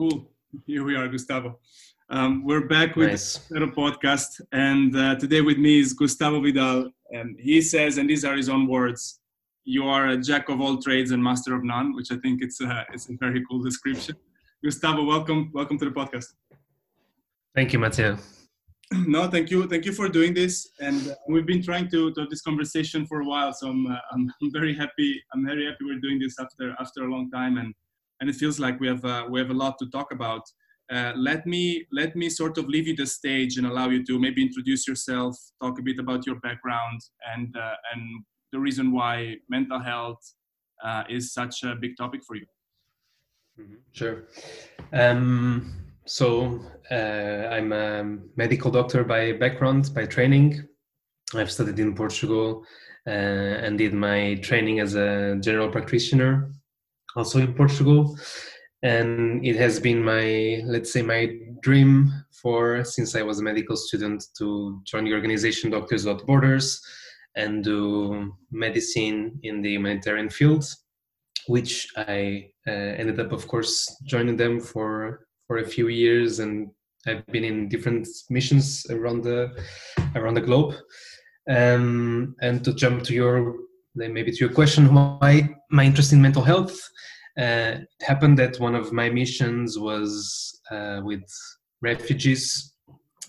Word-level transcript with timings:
Cool. 0.00 0.26
Here 0.66 0.82
we 0.82 0.96
are, 0.96 1.06
Gustavo. 1.08 1.58
Um, 2.08 2.42
we're 2.42 2.66
back 2.66 2.96
with 2.96 3.10
nice. 3.10 3.36
the 3.50 3.58
podcast, 3.66 4.40
and 4.50 4.96
uh, 4.96 5.16
today 5.16 5.42
with 5.42 5.58
me 5.58 5.78
is 5.78 5.92
Gustavo 5.92 6.40
Vidal. 6.40 6.90
And 7.10 7.38
he 7.38 7.60
says, 7.60 7.98
and 7.98 8.08
these 8.08 8.24
are 8.24 8.34
his 8.34 8.48
own 8.48 8.66
words: 8.66 9.20
"You 9.64 9.84
are 9.84 10.08
a 10.08 10.16
jack 10.16 10.48
of 10.48 10.58
all 10.58 10.78
trades 10.80 11.10
and 11.10 11.22
master 11.22 11.54
of 11.54 11.64
none," 11.64 11.94
which 11.94 12.10
I 12.10 12.16
think 12.16 12.40
it's 12.42 12.62
a, 12.62 12.86
it's 12.94 13.10
a 13.10 13.12
very 13.20 13.44
cool 13.44 13.62
description. 13.62 14.16
Gustavo, 14.64 15.04
welcome, 15.04 15.50
welcome 15.52 15.78
to 15.80 15.84
the 15.84 15.90
podcast. 15.90 16.28
Thank 17.54 17.74
you, 17.74 17.78
Matteo. 17.78 18.16
No, 19.06 19.28
thank 19.28 19.50
you, 19.50 19.68
thank 19.68 19.84
you 19.84 19.92
for 19.92 20.08
doing 20.08 20.32
this. 20.32 20.70
And 20.80 21.10
uh, 21.10 21.14
we've 21.28 21.46
been 21.46 21.62
trying 21.62 21.90
to, 21.90 22.10
to 22.14 22.20
have 22.22 22.30
this 22.30 22.40
conversation 22.40 23.06
for 23.06 23.20
a 23.20 23.24
while, 23.26 23.52
so 23.52 23.68
I'm, 23.68 23.86
uh, 23.86 23.98
I'm, 24.12 24.32
I'm 24.42 24.50
very 24.50 24.74
happy. 24.74 25.22
I'm 25.34 25.44
very 25.44 25.66
happy 25.66 25.84
we're 25.84 26.00
doing 26.00 26.18
this 26.18 26.40
after 26.40 26.74
after 26.80 27.04
a 27.04 27.10
long 27.10 27.30
time, 27.30 27.58
and 27.58 27.74
and 28.20 28.28
it 28.28 28.36
feels 28.36 28.58
like 28.60 28.78
we 28.80 28.88
have 28.88 29.04
uh, 29.04 29.26
we 29.28 29.40
have 29.40 29.50
a 29.50 29.54
lot 29.54 29.78
to 29.78 29.86
talk 29.90 30.12
about. 30.12 30.42
Uh, 30.92 31.12
let 31.16 31.46
me 31.46 31.86
let 31.92 32.16
me 32.16 32.28
sort 32.28 32.58
of 32.58 32.66
leave 32.68 32.86
you 32.86 32.96
the 32.96 33.06
stage 33.06 33.56
and 33.56 33.66
allow 33.66 33.88
you 33.88 34.04
to 34.04 34.18
maybe 34.18 34.42
introduce 34.42 34.86
yourself, 34.86 35.36
talk 35.62 35.78
a 35.78 35.82
bit 35.82 35.98
about 35.98 36.26
your 36.26 36.36
background, 36.40 37.00
and 37.34 37.56
uh, 37.56 37.74
and 37.92 38.02
the 38.52 38.58
reason 38.58 38.92
why 38.92 39.36
mental 39.48 39.78
health 39.78 40.20
uh, 40.84 41.04
is 41.08 41.32
such 41.32 41.62
a 41.62 41.76
big 41.76 41.96
topic 41.96 42.22
for 42.26 42.36
you. 42.36 42.46
Mm-hmm. 43.58 43.74
Sure. 43.92 44.24
Um, 44.92 45.72
so 46.06 46.60
uh, 46.90 46.94
I'm 46.94 47.72
a 47.72 48.18
medical 48.36 48.70
doctor 48.70 49.04
by 49.04 49.32
background, 49.32 49.90
by 49.94 50.06
training. 50.06 50.66
I've 51.34 51.52
studied 51.52 51.78
in 51.78 51.94
Portugal 51.94 52.64
uh, 53.06 53.10
and 53.10 53.78
did 53.78 53.94
my 53.94 54.34
training 54.42 54.80
as 54.80 54.96
a 54.96 55.38
general 55.40 55.70
practitioner 55.70 56.50
also 57.16 57.38
in 57.38 57.54
Portugal. 57.54 58.16
And 58.82 59.44
it 59.44 59.56
has 59.56 59.78
been 59.78 60.02
my, 60.02 60.62
let's 60.64 60.92
say, 60.92 61.02
my 61.02 61.36
dream 61.60 62.10
for 62.32 62.82
since 62.84 63.14
I 63.14 63.22
was 63.22 63.38
a 63.38 63.42
medical 63.42 63.76
student 63.76 64.24
to 64.38 64.80
join 64.84 65.04
the 65.04 65.12
organization 65.12 65.70
Doctors 65.70 66.06
Without 66.06 66.26
Borders 66.26 66.80
and 67.36 67.62
do 67.62 68.34
medicine 68.50 69.38
in 69.42 69.62
the 69.62 69.72
humanitarian 69.72 70.30
field, 70.30 70.64
which 71.46 71.88
I 71.96 72.50
uh, 72.66 72.70
ended 72.70 73.20
up, 73.20 73.32
of 73.32 73.46
course, 73.46 73.96
joining 74.04 74.36
them 74.36 74.60
for 74.60 75.26
for 75.46 75.58
a 75.58 75.66
few 75.66 75.88
years, 75.88 76.38
and 76.38 76.70
I've 77.06 77.26
been 77.26 77.44
in 77.44 77.68
different 77.68 78.06
missions 78.30 78.86
around 78.88 79.24
the 79.24 79.50
around 80.14 80.34
the 80.34 80.40
globe. 80.40 80.74
Um, 81.48 82.36
and 82.40 82.64
to 82.64 82.72
jump 82.74 83.02
to 83.04 83.14
your 83.14 83.56
maybe 83.94 84.32
to 84.32 84.38
your 84.38 84.52
question, 84.52 84.92
why 84.94 85.48
my 85.70 85.84
interest 85.84 86.12
in 86.12 86.22
mental 86.22 86.42
health? 86.42 86.78
Uh, 87.38 87.78
it 87.80 88.02
happened 88.02 88.38
that 88.38 88.58
one 88.58 88.74
of 88.74 88.92
my 88.92 89.08
missions 89.08 89.78
was 89.78 90.60
uh, 90.70 91.00
with 91.02 91.24
refugees 91.80 92.74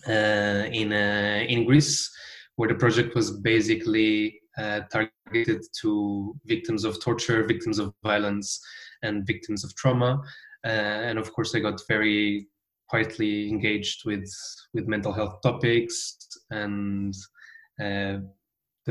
uh, 0.08 0.66
in 0.72 0.92
uh, 0.92 1.46
in 1.48 1.66
Greece, 1.66 2.10
where 2.56 2.70
the 2.70 2.76
project 2.76 3.16
was 3.16 3.32
basically 3.32 4.40
uh, 4.58 4.82
targeted 4.92 5.62
to 5.82 6.36
victims 6.46 6.84
of 6.84 7.00
torture, 7.00 7.44
victims 7.44 7.80
of 7.80 7.94
violence, 8.04 8.60
and 9.04 9.26
victims 9.26 9.64
of 9.64 9.74
trauma. 9.76 10.20
Uh, 10.66 11.08
and 11.08 11.18
of 11.18 11.32
course, 11.34 11.56
I 11.56 11.60
got 11.60 11.82
very 11.88 12.48
quietly 12.90 13.50
engaged 13.50 14.06
with 14.06 14.30
with 14.74 14.88
mental 14.88 15.14
health 15.14 15.42
topics 15.42 16.18
and 16.50 17.14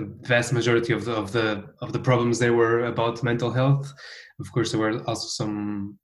the 0.01 0.29
vast 0.29 0.53
majority 0.53 0.93
of 0.93 1.05
the 1.05 1.13
of 1.13 1.33
the 1.33 1.65
of 1.81 1.93
the 1.93 1.99
problems 1.99 2.39
there 2.39 2.55
were 2.55 2.85
about 2.85 3.23
mental 3.23 3.51
health. 3.51 3.93
Of 4.41 4.51
course, 4.53 4.73
there 4.73 4.81
were 4.81 5.03
also 5.09 5.29
some 5.29 5.99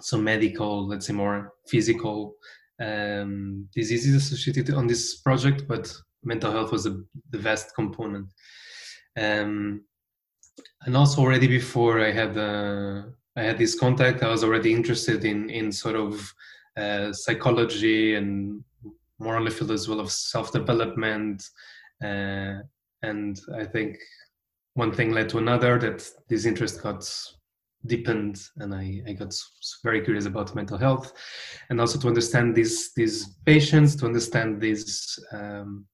some 0.00 0.24
medical, 0.24 0.86
let's 0.88 1.06
say, 1.06 1.12
more 1.12 1.52
physical 1.68 2.34
um, 2.80 3.68
diseases 3.74 4.14
associated 4.14 4.74
on 4.74 4.86
this 4.86 5.16
project, 5.20 5.66
but 5.68 5.92
mental 6.22 6.52
health 6.52 6.72
was 6.72 6.86
a, 6.86 6.98
the 7.30 7.38
vast 7.38 7.74
component. 7.74 8.28
Um, 9.18 9.82
and 10.84 10.96
also, 10.96 11.22
already 11.22 11.46
before 11.46 12.00
I 12.00 12.12
had 12.12 12.36
uh, 12.36 13.02
I 13.36 13.42
had 13.42 13.58
this 13.58 13.78
contact, 13.78 14.22
I 14.22 14.30
was 14.30 14.44
already 14.44 14.72
interested 14.72 15.24
in 15.24 15.50
in 15.50 15.72
sort 15.72 15.96
of 15.96 16.32
uh, 16.76 17.12
psychology 17.12 18.14
and 18.14 18.62
more 19.18 19.36
on 19.36 19.44
the 19.44 19.50
field 19.50 19.70
as 19.70 19.88
well 19.88 20.00
of 20.00 20.12
self 20.12 20.52
development. 20.52 21.42
Uh, 22.04 22.60
and 23.06 23.40
I 23.54 23.64
think 23.64 23.98
one 24.74 24.92
thing 24.92 25.12
led 25.12 25.28
to 25.30 25.38
another 25.38 25.78
that 25.78 26.08
this 26.28 26.44
interest 26.44 26.82
got 26.82 27.08
deepened 27.86 28.40
and 28.56 28.74
I, 28.74 29.02
I 29.06 29.12
got 29.12 29.34
very 29.82 30.00
curious 30.02 30.26
about 30.26 30.54
mental 30.54 30.76
health. 30.76 31.12
And 31.70 31.80
also 31.80 31.98
to 32.00 32.08
understand 32.08 32.54
these 32.54 32.92
these 32.94 33.36
patients 33.44 33.96
to 33.96 34.06
understand 34.06 34.60
these 34.60 35.18
um, 35.32 35.86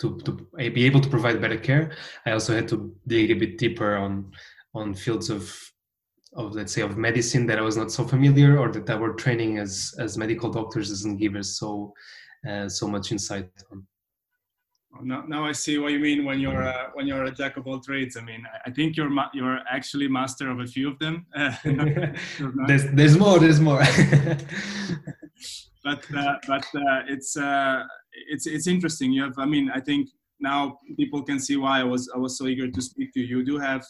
to, 0.00 0.18
to 0.20 0.32
be 0.56 0.84
able 0.86 1.00
to 1.00 1.08
provide 1.08 1.40
better 1.40 1.58
care 1.58 1.92
i 2.26 2.30
also 2.32 2.54
had 2.54 2.66
to 2.68 2.94
dig 3.06 3.30
a 3.30 3.34
bit 3.34 3.58
deeper 3.58 3.96
on 3.96 4.32
on 4.74 4.94
fields 4.94 5.30
of 5.30 5.54
of 6.34 6.54
let's 6.54 6.72
say 6.72 6.82
of 6.82 6.96
medicine 6.96 7.46
that 7.46 7.58
i 7.58 7.62
was 7.62 7.76
not 7.76 7.92
so 7.92 8.04
familiar 8.04 8.58
or 8.58 8.72
that 8.72 8.88
our 8.88 9.12
training 9.12 9.58
as 9.58 9.94
as 9.98 10.16
medical 10.16 10.50
doctors 10.50 10.88
doesn't 10.88 11.18
give 11.18 11.36
us 11.36 11.58
so 11.58 11.92
uh, 12.48 12.68
so 12.68 12.88
much 12.88 13.12
insight 13.12 13.50
on 13.70 13.86
now, 15.02 15.24
now 15.26 15.46
I 15.46 15.52
see 15.52 15.78
what 15.78 15.92
you 15.92 15.98
mean 15.98 16.24
when 16.24 16.40
you're 16.40 16.62
a, 16.62 16.90
when 16.94 17.06
you're 17.06 17.24
a 17.24 17.30
jack 17.30 17.56
of 17.56 17.66
all 17.66 17.80
trades. 17.80 18.16
I 18.16 18.22
mean, 18.22 18.44
I 18.66 18.70
think 18.70 18.96
you're 18.96 19.08
ma- 19.08 19.30
you're 19.32 19.60
actually 19.70 20.08
master 20.08 20.50
of 20.50 20.60
a 20.60 20.66
few 20.66 20.88
of 20.88 20.98
them. 20.98 21.26
there's 22.66 22.90
there's 22.92 23.16
more. 23.16 23.38
There's 23.38 23.60
more. 23.60 23.78
but 25.84 26.04
uh, 26.14 26.36
but 26.46 26.64
uh, 26.74 27.02
it's 27.08 27.36
uh, 27.36 27.84
it's 28.28 28.46
it's 28.46 28.66
interesting. 28.66 29.12
You 29.12 29.24
have. 29.24 29.38
I 29.38 29.46
mean, 29.46 29.70
I 29.72 29.80
think 29.80 30.08
now 30.40 30.78
people 30.96 31.22
can 31.22 31.38
see 31.38 31.56
why 31.56 31.80
I 31.80 31.84
was 31.84 32.10
I 32.14 32.18
was 32.18 32.36
so 32.36 32.46
eager 32.46 32.70
to 32.70 32.82
speak 32.82 33.12
to 33.14 33.20
you. 33.20 33.38
You 33.38 33.44
do 33.44 33.58
have 33.58 33.84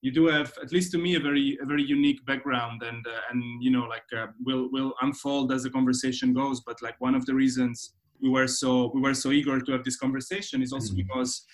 you 0.00 0.12
do 0.12 0.26
have 0.26 0.52
at 0.62 0.72
least 0.72 0.92
to 0.92 0.98
me 0.98 1.16
a 1.16 1.20
very 1.20 1.58
a 1.62 1.66
very 1.66 1.82
unique 1.82 2.24
background 2.26 2.82
and 2.82 3.06
uh, 3.06 3.20
and 3.30 3.62
you 3.62 3.70
know 3.70 3.84
like 3.84 4.04
uh, 4.16 4.26
will 4.44 4.70
will 4.72 4.94
unfold 5.02 5.52
as 5.52 5.62
the 5.62 5.70
conversation 5.70 6.32
goes. 6.32 6.60
But 6.60 6.80
like 6.82 7.00
one 7.00 7.14
of 7.14 7.26
the 7.26 7.34
reasons 7.34 7.94
we 8.24 8.30
were 8.30 8.48
so 8.48 8.90
we 8.94 9.00
were 9.02 9.12
so 9.24 9.30
eager 9.38 9.60
to 9.60 9.72
have 9.72 9.84
this 9.84 9.98
conversation 10.04 10.62
is 10.62 10.72
also 10.72 10.88
mm-hmm. 10.88 11.02
because 11.02 11.44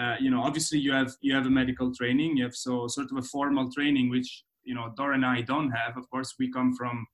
uh, 0.00 0.16
you 0.18 0.30
know 0.30 0.42
obviously 0.42 0.78
you 0.78 0.92
have 0.98 1.12
you 1.20 1.34
have 1.34 1.46
a 1.46 1.54
medical 1.60 1.94
training 1.94 2.36
you 2.38 2.44
have 2.48 2.56
so 2.56 2.88
sort 2.88 3.08
of 3.12 3.18
a 3.18 3.26
formal 3.34 3.70
training 3.70 4.08
which 4.08 4.30
you 4.64 4.74
know 4.74 4.86
Dora 4.96 5.14
and 5.16 5.26
I 5.26 5.42
don't 5.42 5.70
have 5.70 5.98
of 5.98 6.08
course 6.10 6.30
we 6.40 6.50
come 6.50 6.74
from 6.74 7.06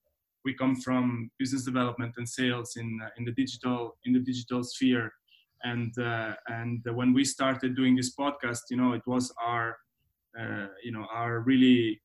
we 0.45 0.55
come 0.55 0.77
from 0.77 1.31
business 1.41 1.65
development 1.65 2.15
and 2.19 2.29
sales 2.29 2.77
in 2.77 2.89
uh, 3.05 3.09
in 3.19 3.25
the 3.25 3.33
digital 3.43 3.97
in 4.05 4.13
the 4.13 4.25
digital 4.31 4.63
sphere 4.63 5.13
and 5.65 5.93
uh, 5.99 6.35
and 6.47 6.81
when 6.99 7.13
we 7.13 7.25
started 7.25 7.75
doing 7.75 7.97
this 7.97 8.15
podcast 8.15 8.63
you 8.71 8.77
know 8.77 8.93
it 8.93 9.07
was 9.07 9.35
our 9.45 9.77
uh, 10.41 10.69
you 10.85 10.93
know 10.93 11.07
our 11.13 11.41
really 11.41 12.01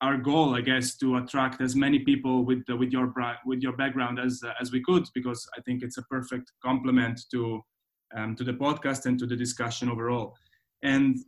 our 0.00 0.16
goal, 0.16 0.54
I 0.54 0.60
guess, 0.60 0.96
to 0.98 1.16
attract 1.16 1.60
as 1.60 1.74
many 1.74 1.98
people 2.00 2.44
with 2.44 2.62
with 2.68 2.92
your 2.92 3.12
with 3.44 3.60
your 3.62 3.76
background 3.76 4.18
as 4.18 4.40
uh, 4.44 4.52
as 4.60 4.70
we 4.70 4.82
could, 4.82 5.06
because 5.14 5.46
I 5.56 5.60
think 5.62 5.82
it's 5.82 5.98
a 5.98 6.02
perfect 6.02 6.52
complement 6.64 7.20
to 7.32 7.60
um, 8.16 8.36
to 8.36 8.44
the 8.44 8.52
podcast 8.52 9.06
and 9.06 9.18
to 9.18 9.26
the 9.26 9.36
discussion 9.36 9.88
overall. 9.88 10.34
And 10.82 11.18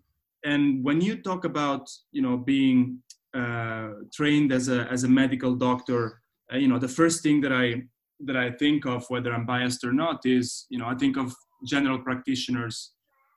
and 0.44 0.84
when 0.84 1.00
you 1.00 1.16
talk 1.16 1.44
about 1.44 1.88
you 2.12 2.22
know 2.22 2.36
being 2.36 2.98
uh, 3.34 3.90
trained 4.12 4.52
as 4.52 4.68
a 4.68 4.86
as 4.90 5.04
a 5.04 5.08
medical 5.08 5.54
doctor, 5.54 6.20
uh, 6.52 6.56
you 6.56 6.68
know 6.68 6.78
the 6.78 6.88
first 6.88 7.22
thing 7.22 7.40
that 7.40 7.52
I 7.52 7.82
that 8.20 8.36
I 8.36 8.50
think 8.52 8.86
of, 8.86 9.04
whether 9.08 9.32
I'm 9.32 9.46
biased 9.46 9.82
or 9.84 9.92
not, 9.92 10.20
is 10.24 10.66
you 10.70 10.78
know 10.78 10.86
I 10.86 10.94
think 10.94 11.16
of 11.16 11.34
general 11.66 11.98
practitioners 11.98 12.92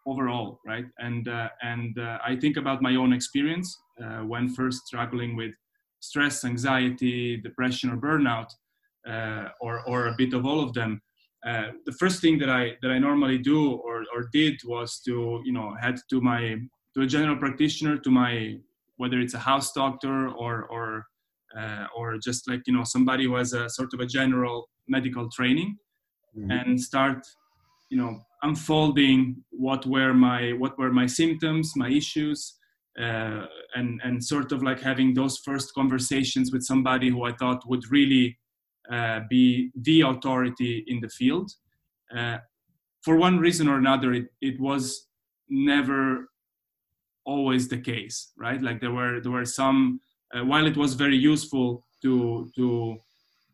overall, 0.05 0.59
right? 0.65 0.85
And 0.99 1.27
uh, 1.27 1.49
and 1.61 1.97
uh, 1.97 2.19
I 2.25 2.35
think 2.35 2.57
about 2.57 2.81
my 2.81 2.95
own 2.95 3.13
experience 3.13 3.77
uh, 4.03 4.19
when 4.19 4.49
first 4.49 4.87
struggling 4.87 5.35
with 5.35 5.53
stress, 5.99 6.43
anxiety, 6.43 7.37
depression, 7.37 7.89
or 7.89 7.97
burnout, 7.97 8.49
uh, 9.07 9.49
or 9.61 9.87
or 9.87 10.07
a 10.07 10.15
bit 10.17 10.33
of 10.33 10.45
all 10.45 10.61
of 10.61 10.73
them. 10.73 11.01
Uh, 11.45 11.71
the 11.85 11.91
first 11.93 12.21
thing 12.21 12.37
that 12.39 12.49
I 12.49 12.77
that 12.81 12.91
I 12.91 12.99
normally 12.99 13.37
do 13.37 13.71
or 13.71 14.05
or 14.13 14.29
did 14.31 14.55
was 14.65 15.01
to 15.05 15.41
you 15.43 15.53
know 15.53 15.75
head 15.81 15.95
to 16.09 16.21
my 16.21 16.55
to 16.95 17.01
a 17.01 17.07
general 17.07 17.37
practitioner 17.37 17.97
to 17.97 18.11
my 18.11 18.57
whether 18.97 19.19
it's 19.19 19.33
a 19.33 19.39
house 19.39 19.73
doctor 19.73 20.29
or 20.29 20.65
or 20.65 21.05
uh, 21.57 21.85
or 21.95 22.17
just 22.17 22.49
like 22.49 22.61
you 22.65 22.73
know 22.73 22.83
somebody 22.83 23.25
who 23.25 23.35
has 23.35 23.53
a 23.53 23.69
sort 23.69 23.93
of 23.93 23.99
a 23.99 24.05
general 24.05 24.69
medical 24.87 25.29
training 25.29 25.77
mm-hmm. 26.37 26.51
and 26.51 26.79
start 26.79 27.25
you 27.89 27.97
know 27.97 28.19
unfolding 28.43 29.35
what 29.49 29.85
were 29.85 30.13
my 30.13 30.51
what 30.51 30.77
were 30.77 30.91
my 30.91 31.07
symptoms 31.07 31.73
my 31.75 31.89
issues 31.89 32.57
uh, 32.99 33.45
and 33.75 33.99
and 34.03 34.23
sort 34.23 34.51
of 34.51 34.61
like 34.61 34.79
having 34.79 35.13
those 35.13 35.37
first 35.39 35.73
conversations 35.73 36.51
with 36.51 36.63
somebody 36.63 37.09
who 37.09 37.23
i 37.23 37.31
thought 37.31 37.67
would 37.67 37.83
really 37.89 38.37
uh, 38.91 39.21
be 39.29 39.71
the 39.81 40.01
authority 40.01 40.83
in 40.87 40.99
the 40.99 41.07
field. 41.07 41.51
Uh, 42.15 42.37
for 43.01 43.15
one 43.15 43.39
reason 43.39 43.67
or 43.67 43.77
another 43.77 44.13
it, 44.13 44.25
it 44.41 44.59
was 44.59 45.07
never 45.49 46.29
always 47.25 47.67
the 47.69 47.77
case 47.77 48.33
right? 48.37 48.61
Like 48.61 48.81
there 48.81 48.91
were 48.91 49.21
there 49.21 49.31
were 49.31 49.45
some 49.45 50.01
uh, 50.35 50.43
while 50.43 50.67
it 50.67 50.75
was 50.75 50.95
very 50.95 51.15
useful 51.15 51.85
to 52.01 52.49
to 52.55 52.97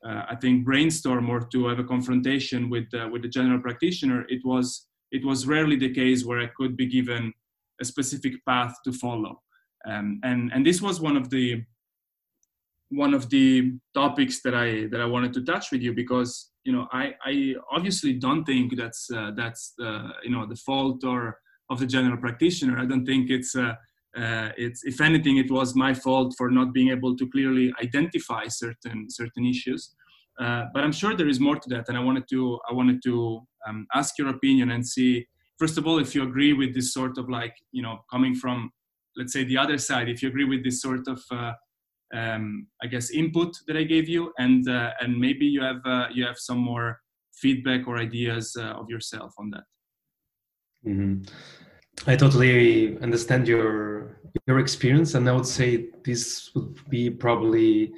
uh, 0.05 0.23
I 0.29 0.35
think 0.35 0.65
brainstorm 0.65 1.29
or 1.29 1.41
to 1.41 1.67
have 1.67 1.79
a 1.79 1.83
confrontation 1.83 2.69
with 2.69 2.87
uh, 2.93 3.09
with 3.11 3.21
the 3.21 3.29
general 3.29 3.59
practitioner, 3.59 4.25
it 4.29 4.41
was 4.45 4.87
it 5.11 5.25
was 5.25 5.47
rarely 5.47 5.75
the 5.75 5.93
case 5.93 6.25
where 6.25 6.39
I 6.39 6.47
could 6.55 6.77
be 6.77 6.85
given 6.85 7.33
a 7.81 7.85
specific 7.85 8.33
path 8.45 8.75
to 8.85 8.93
follow. 8.93 9.41
Um, 9.87 10.19
and 10.23 10.51
and 10.53 10.65
this 10.65 10.81
was 10.81 11.01
one 11.01 11.17
of 11.17 11.29
the 11.29 11.63
one 12.89 13.13
of 13.13 13.29
the 13.29 13.73
topics 13.93 14.41
that 14.41 14.55
I 14.55 14.87
that 14.87 15.01
I 15.01 15.05
wanted 15.05 15.33
to 15.33 15.43
touch 15.43 15.71
with 15.71 15.81
you 15.81 15.93
because 15.93 16.51
you 16.63 16.73
know 16.73 16.87
I, 16.91 17.13
I 17.23 17.55
obviously 17.71 18.13
don't 18.13 18.45
think 18.45 18.75
that's 18.77 19.09
uh, 19.11 19.31
that's 19.35 19.73
uh, 19.81 20.09
you 20.23 20.31
know 20.31 20.45
the 20.45 20.55
fault 20.55 21.03
or 21.03 21.39
of 21.69 21.79
the 21.79 21.85
general 21.85 22.17
practitioner. 22.17 22.79
I 22.79 22.85
don't 22.85 23.05
think 23.05 23.29
it's 23.29 23.55
uh, 24.17 24.49
it's 24.57 24.83
if 24.83 25.01
anything 25.01 25.37
it 25.37 25.51
was 25.51 25.75
my 25.75 25.93
fault 25.93 26.33
for 26.37 26.49
not 26.49 26.73
being 26.73 26.89
able 26.89 27.15
to 27.15 27.29
clearly 27.29 27.73
identify 27.81 28.47
certain 28.47 29.05
certain 29.09 29.45
issues. 29.45 29.93
Uh, 30.39 30.65
but 30.73 30.83
I'm 30.83 30.93
sure 30.93 31.15
there 31.15 31.27
is 31.27 31.39
more 31.39 31.57
to 31.57 31.69
that, 31.69 31.89
and 31.89 31.97
I 31.97 32.01
wanted 32.01 32.23
to 32.29 32.59
I 32.69 32.73
wanted 32.73 33.01
to 33.03 33.41
um, 33.67 33.85
ask 33.93 34.17
your 34.17 34.29
opinion 34.29 34.71
and 34.71 34.85
see 34.85 35.27
first 35.59 35.77
of 35.77 35.85
all 35.85 35.99
if 35.99 36.15
you 36.15 36.23
agree 36.23 36.53
with 36.53 36.73
this 36.73 36.93
sort 36.93 37.17
of 37.17 37.29
like 37.29 37.53
you 37.71 37.83
know 37.83 37.99
coming 38.11 38.33
from 38.33 38.71
let's 39.17 39.33
say 39.33 39.43
the 39.43 39.57
other 39.57 39.77
side 39.77 40.07
if 40.07 40.23
you 40.23 40.29
agree 40.29 40.45
with 40.45 40.63
this 40.63 40.81
sort 40.81 41.07
of 41.07 41.21
uh, 41.31 41.51
um, 42.13 42.67
I 42.81 42.87
guess 42.87 43.11
input 43.11 43.55
that 43.67 43.77
I 43.77 43.83
gave 43.83 44.09
you, 44.09 44.33
and 44.39 44.67
uh, 44.67 44.91
and 44.99 45.19
maybe 45.19 45.45
you 45.45 45.61
have 45.61 45.85
uh, 45.85 46.07
you 46.11 46.25
have 46.25 46.37
some 46.37 46.57
more 46.57 46.99
feedback 47.33 47.87
or 47.87 47.97
ideas 47.97 48.55
uh, 48.59 48.71
of 48.71 48.89
yourself 48.89 49.33
on 49.37 49.51
that. 49.51 49.63
Mm-hmm. 50.87 51.23
I 52.07 52.15
totally 52.15 52.97
understand 52.99 53.47
your 53.47 54.19
your 54.47 54.59
experience, 54.59 55.15
and 55.15 55.27
I 55.27 55.33
would 55.33 55.45
say 55.45 55.87
this 56.03 56.51
would 56.55 56.79
be 56.89 57.09
probably 57.09 57.91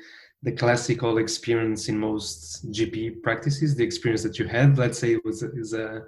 the 0.44 0.51
classical 0.51 1.18
experience 1.18 1.88
in 1.88 2.00
most 2.00 2.71
GP 2.71 3.21
practices. 3.21 3.75
The 3.75 3.83
experience 3.83 4.24
that 4.24 4.39
you 4.39 4.48
had, 4.48 4.77
let's 4.77 5.00
say, 5.00 5.18
was 5.24 5.44
is 5.44 5.74
a 5.74 6.01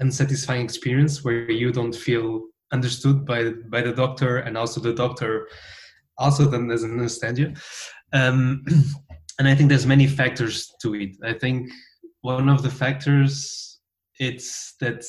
unsatisfying 0.00 0.64
experience 0.64 1.24
where 1.24 1.50
you 1.50 1.72
don't 1.72 1.94
feel 1.94 2.46
understood 2.72 3.24
by 3.24 3.50
by 3.70 3.82
the 3.82 3.92
doctor, 3.92 4.38
and 4.38 4.56
also 4.58 4.80
the 4.80 4.94
doctor 4.94 5.48
also 6.18 6.50
doesn't 6.50 6.90
understand 6.90 7.38
you. 7.38 7.54
Um, 8.12 8.64
and 9.38 9.46
I 9.46 9.54
think 9.54 9.68
there's 9.68 9.86
many 9.86 10.06
factors 10.06 10.74
to 10.82 10.94
it. 10.94 11.16
I 11.22 11.34
think 11.34 11.70
one 12.22 12.48
of 12.48 12.62
the 12.62 12.70
factors 12.70 13.78
it's 14.18 14.74
that 14.80 15.04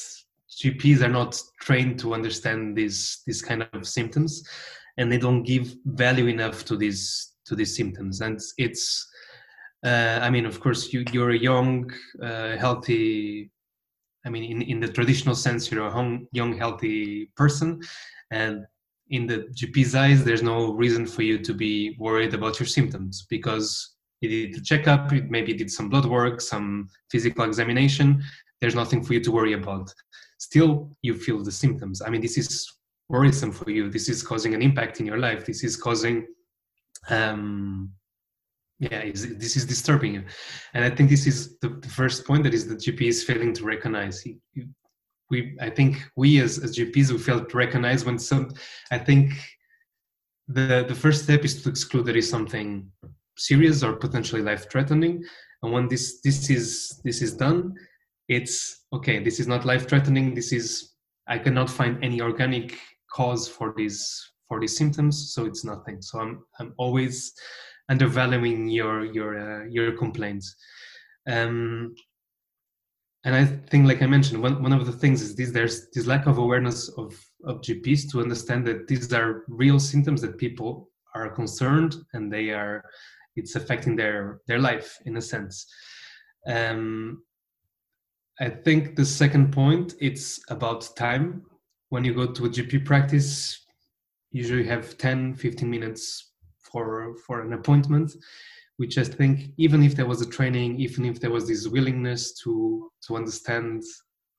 GPs 0.58 1.02
are 1.02 1.10
not 1.10 1.42
trained 1.62 2.00
to 2.00 2.14
understand 2.14 2.76
these 2.76 3.22
these 3.26 3.42
kind 3.42 3.68
of 3.74 3.88
symptoms, 3.88 4.48
and 4.98 5.12
they 5.12 5.18
don't 5.18 5.44
give 5.44 5.76
value 5.86 6.28
enough 6.28 6.66
to 6.66 6.76
these 6.76 7.34
to 7.46 7.56
these 7.56 7.76
symptoms. 7.76 8.22
And 8.22 8.40
it's, 8.58 9.08
uh, 9.86 10.20
I 10.22 10.30
mean, 10.30 10.46
of 10.46 10.60
course, 10.60 10.92
you 10.94 11.04
you're 11.12 11.32
a 11.32 11.38
young, 11.38 11.92
uh, 12.22 12.58
healthy. 12.58 13.52
I 14.26 14.30
mean, 14.30 14.44
in, 14.44 14.62
in 14.64 14.80
the 14.80 14.90
traditional 14.90 15.36
sense, 15.36 15.72
you're 15.72 15.88
a 15.88 16.20
young, 16.34 16.58
healthy 16.58 17.32
person, 17.38 17.82
and 18.32 18.66
in 19.10 19.26
the 19.26 19.48
GP's 19.54 19.96
eyes, 19.96 20.24
there's 20.24 20.44
no 20.44 20.74
reason 20.74 21.06
for 21.06 21.24
you 21.24 21.40
to 21.40 21.54
be 21.54 21.96
worried 22.00 22.34
about 22.34 22.60
your 22.60 22.68
symptoms 22.68 23.26
because 23.30 23.96
you 24.22 24.30
did 24.30 24.54
the 24.54 24.62
checkup, 24.62 25.12
maybe 25.30 25.54
did 25.54 25.72
some 25.72 25.90
blood 25.90 26.06
work, 26.06 26.42
some 26.42 26.90
physical 27.10 27.46
examination. 27.46 28.22
There's 28.62 28.76
nothing 28.76 29.04
for 29.04 29.14
you 29.14 29.22
to 29.22 29.32
worry 29.32 29.54
about. 29.54 29.92
Still, 30.40 30.90
you 31.02 31.14
feel 31.14 31.44
the 31.44 31.52
symptoms. 31.52 32.02
I 32.02 32.10
mean, 32.10 32.22
this 32.22 32.38
is 32.38 32.68
worrisome 33.08 33.52
for 33.52 33.70
you. 33.70 33.90
This 33.90 34.10
is 34.10 34.24
causing 34.24 34.54
an 34.54 34.62
impact 34.62 35.00
in 35.00 35.06
your 35.06 35.20
life. 35.20 35.46
This 35.46 35.64
is 35.64 35.78
causing, 35.78 36.26
um, 37.10 37.92
yeah, 38.80 39.06
this 39.12 39.56
is 39.56 39.66
disturbing 39.66 40.16
you. 40.16 40.24
And 40.74 40.84
I 40.84 40.90
think 40.90 41.10
this 41.10 41.28
is 41.28 41.60
the, 41.60 41.70
the 41.70 41.90
first 41.90 42.26
point 42.26 42.44
that 42.44 42.54
is 42.54 42.68
the 42.68 42.76
GP 42.76 43.02
is 43.02 43.24
failing 43.24 43.54
to 43.54 43.64
recognize. 43.64 44.22
He, 44.22 44.40
we 45.30 45.56
i 45.62 45.70
think 45.70 45.98
we 46.16 46.42
as, 46.42 46.60
as 46.60 46.78
gps 46.78 47.12
we 47.12 47.18
felt 47.18 47.54
recognized 47.54 48.06
when 48.06 48.20
some 48.20 48.52
i 48.92 48.98
think 48.98 49.32
the 50.48 50.86
the 50.88 50.96
first 50.96 51.24
step 51.24 51.44
is 51.46 51.62
to 51.62 51.70
exclude 51.70 52.06
there 52.06 52.18
is 52.18 52.30
something 52.30 52.90
serious 53.38 53.84
or 53.84 53.94
potentially 53.94 54.42
life 54.42 54.70
threatening 54.72 55.24
and 55.64 55.72
when 55.72 55.88
this 55.88 56.22
this 56.22 56.50
is 56.50 57.00
this 57.04 57.22
is 57.22 57.34
done 57.34 57.74
it's 58.30 58.86
okay 58.94 59.20
this 59.20 59.40
is 59.40 59.48
not 59.48 59.66
life 59.66 59.90
threatening 59.90 60.34
this 60.34 60.54
is 60.54 60.94
i 61.28 61.38
cannot 61.38 61.70
find 61.70 62.04
any 62.04 62.22
organic 62.22 62.78
cause 63.12 63.48
for 63.48 63.74
these 63.76 64.32
for 64.48 64.60
these 64.60 64.76
symptoms 64.76 65.34
so 65.34 65.46
it's 65.46 65.64
nothing. 65.64 66.02
So 66.02 66.20
i'm 66.20 66.44
i'm 66.60 66.74
always 66.78 67.34
undervaluing 67.90 68.68
your 68.70 69.06
your 69.06 69.32
uh, 69.40 69.66
your 69.66 69.92
complaints. 69.98 70.56
Um 71.28 71.96
and 73.26 73.36
I 73.36 73.44
think, 73.44 73.86
like 73.86 74.02
I 74.02 74.06
mentioned, 74.08 74.42
one, 74.42 74.64
one 74.64 74.72
of 74.72 74.86
the 74.86 74.94
things 74.94 75.22
is 75.22 75.36
this: 75.36 75.52
there's 75.52 75.90
this 75.90 76.08
lack 76.08 76.26
of 76.26 76.38
awareness 76.38 76.88
of 76.98 77.14
of 77.44 77.60
GPs 77.62 78.10
to 78.12 78.22
understand 78.22 78.66
that 78.68 78.88
these 78.88 79.12
are 79.12 79.44
real 79.50 79.78
symptoms 79.78 80.22
that 80.22 80.38
people 80.38 80.90
are 81.16 81.30
concerned 81.30 81.96
and 82.14 82.32
they 82.32 82.52
are 82.52 82.86
it's 83.36 83.56
affecting 83.56 83.98
their 83.98 84.40
their 84.48 84.60
life 84.60 84.98
in 85.06 85.18
a 85.18 85.22
sense. 85.22 85.68
Um, 86.48 87.24
I 88.40 88.50
think 88.50 88.96
the 88.96 89.06
second 89.06 89.52
point 89.52 89.96
it's 90.00 90.40
about 90.50 90.96
time. 90.96 91.44
When 91.90 92.04
you 92.04 92.14
go 92.14 92.28
to 92.28 92.46
a 92.46 92.50
GP 92.50 92.86
practice, 92.86 93.66
usually 94.32 94.64
you 94.64 94.70
have 94.70 94.98
10, 94.98 95.36
15 95.36 95.70
minutes 95.70 96.32
for 96.62 97.16
for 97.26 97.42
an 97.42 97.54
appointment 97.54 98.14
which 98.80 98.98
I 98.98 99.04
think 99.04 99.52
even 99.58 99.84
if 99.84 99.94
there 99.94 100.06
was 100.06 100.22
a 100.22 100.30
training, 100.30 100.80
even 100.80 101.04
if 101.04 101.20
there 101.20 101.32
was 101.32 101.50
this 101.50 101.68
willingness 101.68 102.32
to 102.44 102.90
to 103.06 103.18
understand 103.18 103.84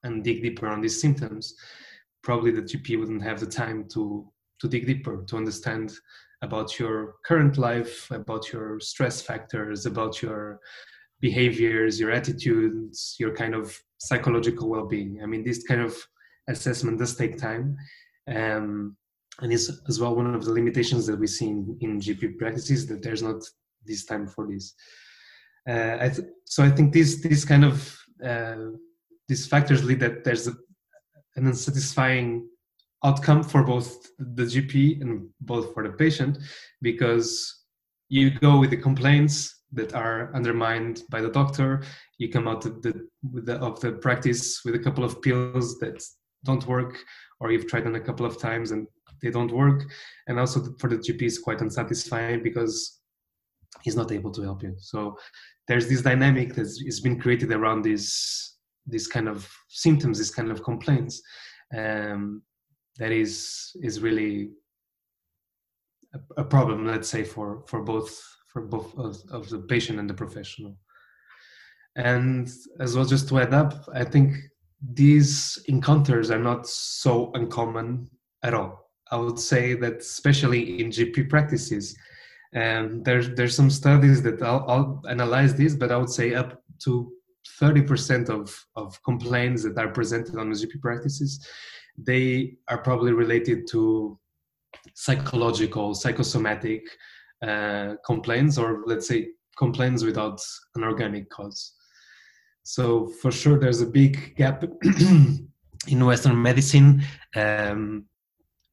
and 0.03 0.25
dig 0.25 0.41
deeper 0.43 0.67
on 0.67 0.81
these 0.81 0.99
symptoms, 0.99 1.55
probably 2.23 2.51
the 2.51 2.63
GP 2.63 2.99
wouldn't 2.99 3.23
have 3.23 3.39
the 3.39 3.47
time 3.47 3.87
to 3.93 4.33
to 4.61 4.67
dig 4.67 4.87
deeper 4.87 5.25
to 5.29 5.37
understand 5.37 5.93
about 6.41 6.79
your 6.79 7.17
current 7.27 7.59
life, 7.59 8.11
about 8.11 8.51
your 8.51 8.81
stress 8.81 9.21
factors, 9.21 9.85
about 9.85 10.23
your 10.23 10.59
behaviors, 11.21 12.01
your 12.01 12.11
attitudes, 12.11 13.17
your 13.19 13.35
kind 13.35 13.55
of 13.55 13.77
psychological 13.99 14.69
well-being. 14.69 15.21
I 15.23 15.27
mean, 15.27 15.45
this 15.45 15.63
kind 15.65 15.81
of 15.81 15.97
assessment 16.49 16.99
does 16.99 17.15
take 17.15 17.37
time. 17.37 17.77
Um, 18.27 18.97
and 19.41 19.53
is 19.53 19.81
as 19.89 20.01
well 20.01 20.15
one 20.15 20.35
of 20.35 20.45
the 20.45 20.53
limitations 20.53 21.07
that 21.07 21.19
we 21.19 21.27
see 21.27 21.49
in, 21.49 21.77
in 21.81 22.01
GP 22.01 22.39
practices 22.39 22.87
that 22.87 23.03
there's 23.03 23.23
not 23.23 23.43
this 23.85 24.05
time 24.05 24.27
for 24.27 24.47
this. 24.47 24.75
Uh, 25.69 25.97
I 26.01 26.09
th- 26.09 26.29
so 26.45 26.63
I 26.63 26.71
think 26.71 26.93
these 26.93 27.23
these 27.23 27.45
kind 27.45 27.65
of 27.65 27.99
uh, 28.25 28.71
these 29.29 29.47
factors 29.47 29.85
lead 29.85 30.01
that 30.01 30.25
there's 30.25 30.49
a, 30.49 30.55
an 31.37 31.47
unsatisfying 31.47 32.49
outcome 33.05 33.43
for 33.43 33.63
both 33.63 34.07
the 34.19 34.43
GP 34.43 35.01
and 35.01 35.29
both 35.41 35.73
for 35.73 35.83
the 35.83 35.95
patient 35.95 36.39
because 36.83 37.65
you 38.09 38.31
go 38.31 38.59
with 38.59 38.71
the 38.71 38.77
complaints 38.77 39.60
that 39.73 39.95
are 39.95 40.35
undermined 40.35 41.03
by 41.11 41.21
the 41.21 41.31
doctor. 41.31 41.83
You 42.19 42.29
come 42.29 42.49
out 42.49 42.67
of 42.67 42.83
the, 42.83 43.07
the, 43.23 43.57
of 43.61 43.81
the 43.81 43.93
practice 43.93 44.65
with 44.65 44.75
a 44.75 44.79
couple 44.79 45.05
of 45.05 45.23
pills 45.23 45.79
that 45.79 46.03
don't 46.45 46.67
work, 46.67 46.97
or 47.39 47.53
you've 47.53 47.69
tried 47.69 47.85
them 47.85 47.95
a 47.95 48.01
couple 48.01 48.27
of 48.27 48.39
times 48.39 48.71
and 48.71 48.87
they 49.23 49.31
don't 49.31 49.53
work. 49.53 49.85
And 50.27 50.39
also 50.39 50.75
for 50.79 50.89
the 50.89 50.97
GP 50.97 51.23
is 51.23 51.39
quite 51.39 51.61
unsatisfying 51.61 52.43
because 52.43 53.01
he's 53.83 53.97
not 53.97 54.13
able 54.13 54.31
to 54.33 54.43
help 54.43 54.63
you 54.63 54.75
so 54.79 55.17
there's 55.69 55.89
this 55.89 56.03
dynamic 56.03 56.55
that 56.55 56.67
has 56.85 57.01
been 57.01 57.21
created 57.21 57.53
around 57.53 57.83
these 57.83 58.57
these 58.87 59.07
kind 59.07 59.29
of 59.29 59.49
symptoms 59.69 60.19
these 60.19 60.31
kind 60.31 60.51
of 60.51 60.63
complaints 60.63 61.23
um, 61.77 62.43
that 62.99 63.13
is 63.13 63.77
is 63.83 64.01
really 64.01 64.51
a, 66.15 66.41
a, 66.41 66.45
problem 66.45 66.87
let's 66.87 67.09
say 67.09 67.23
for 67.23 67.63
for 67.69 67.83
both 67.83 68.21
for 68.53 68.63
both 68.63 68.97
of, 68.99 69.17
of 69.31 69.49
the 69.49 69.59
patient 69.59 69.99
and 69.99 70.09
the 70.09 70.15
professional. 70.15 70.77
And 71.97 72.49
as 72.79 72.97
well 72.97 73.05
just 73.05 73.29
to 73.29 73.41
add 73.41 73.53
up 73.53 73.75
i 73.95 74.05
think 74.05 74.37
these 74.93 75.63
encounters 75.67 76.31
are 76.31 76.39
not 76.39 76.67
so 76.67 77.31
uncommon 77.35 78.09
at 78.43 78.55
all. 78.55 78.91
I 79.11 79.17
would 79.17 79.39
say 79.39 79.75
that 79.75 79.97
especially 79.97 80.81
in 80.81 80.91
gp 80.91 81.29
practices 81.29 81.97
and 82.53 83.05
there's 83.05 83.31
there's 83.35 83.55
some 83.55 83.71
studies 83.71 84.23
that 84.23 84.43
I'll, 84.43 84.65
I'll 84.69 85.03
analyze 85.09 85.55
this, 85.55 85.75
but 85.77 85.93
I 85.93 85.97
would 85.97 86.11
say 86.11 86.35
up 86.35 86.63
to 86.85 87.13
30% 87.61 88.29
of, 88.29 88.67
of 88.77 89.03
complaints 89.05 89.63
that 89.63 89.79
are 89.79 89.89
presented 89.89 90.37
on 90.37 90.51
GP 90.51 90.81
practices, 90.81 91.47
they 91.97 92.55
are 92.69 92.79
probably 92.79 93.13
related 93.13 93.67
to 93.69 94.19
psychological, 94.95 95.95
psychosomatic 95.95 96.83
uh, 97.47 97.95
complaints, 98.05 98.59
or 98.59 98.83
let's 98.87 99.09
say 99.09 99.29
complaints 99.57 100.05
without 100.05 100.41
an 100.75 100.85
organic 100.85 101.29
cause. 101.31 101.75
So 102.63 103.07
for 103.21 103.31
sure, 103.31 103.59
there's 103.59 103.81
a 103.81 103.87
big 103.87 104.37
gap 104.37 104.65
in 105.89 106.05
Western 106.05 106.41
medicine 106.41 107.03
um, 107.37 108.05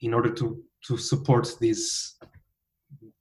in 0.01 0.13
order 0.13 0.31
to 0.33 0.63
to 0.87 0.97
support 0.97 1.55
this 1.59 2.15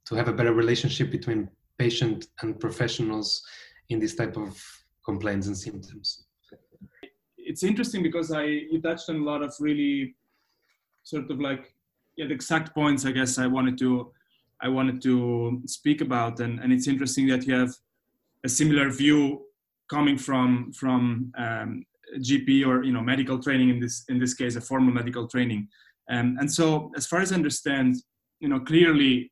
to 0.05 0.15
have 0.15 0.27
a 0.27 0.33
better 0.33 0.53
relationship 0.53 1.11
between 1.11 1.49
patient 1.77 2.27
and 2.41 2.59
professionals 2.59 3.41
in 3.89 3.99
this 3.99 4.15
type 4.15 4.37
of 4.37 4.61
complaints 5.03 5.47
and 5.47 5.57
symptoms 5.57 6.27
it's 7.37 7.63
interesting 7.63 8.03
because 8.03 8.31
i 8.31 8.43
you 8.43 8.81
touched 8.81 9.09
on 9.09 9.17
a 9.17 9.23
lot 9.23 9.41
of 9.41 9.53
really 9.59 10.15
sort 11.03 11.29
of 11.31 11.39
like 11.39 11.73
yeah 12.17 12.27
the 12.27 12.33
exact 12.33 12.73
points 12.73 13.05
i 13.05 13.11
guess 13.11 13.37
i 13.37 13.47
wanted 13.47 13.77
to 13.77 14.11
i 14.61 14.67
wanted 14.67 15.01
to 15.01 15.61
speak 15.65 16.01
about 16.01 16.39
and 16.39 16.59
and 16.59 16.71
it's 16.73 16.87
interesting 16.87 17.27
that 17.27 17.45
you 17.45 17.53
have 17.53 17.73
a 18.43 18.49
similar 18.49 18.89
view 18.89 19.41
coming 19.89 20.17
from 20.17 20.71
from 20.73 21.31
um, 21.37 21.85
GP 22.19 22.65
or 22.65 22.83
you 22.83 22.93
know 22.93 23.01
medical 23.01 23.41
training 23.41 23.69
in 23.69 23.79
this 23.79 24.03
in 24.09 24.19
this 24.19 24.33
case 24.33 24.55
a 24.55 24.61
formal 24.61 24.93
medical 24.93 25.27
training. 25.27 25.67
Um, 26.09 26.37
and 26.39 26.51
so 26.51 26.91
as 26.95 27.05
far 27.05 27.19
as 27.21 27.31
I 27.31 27.35
understand 27.35 27.95
you 28.39 28.49
know 28.49 28.59
clearly 28.59 29.31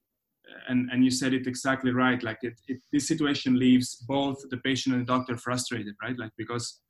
and 0.67 0.89
and 0.91 1.03
you 1.03 1.11
said 1.11 1.33
it 1.33 1.47
exactly 1.47 1.91
right 1.91 2.21
like 2.23 2.39
it, 2.41 2.59
it, 2.67 2.79
this 2.91 3.07
situation 3.07 3.59
leaves 3.59 3.95
both 4.07 4.37
the 4.49 4.57
patient 4.57 4.95
and 4.95 5.01
the 5.03 5.13
doctor 5.13 5.37
frustrated 5.37 5.95
right? 6.01 6.17
Like 6.17 6.31
because 6.37 6.81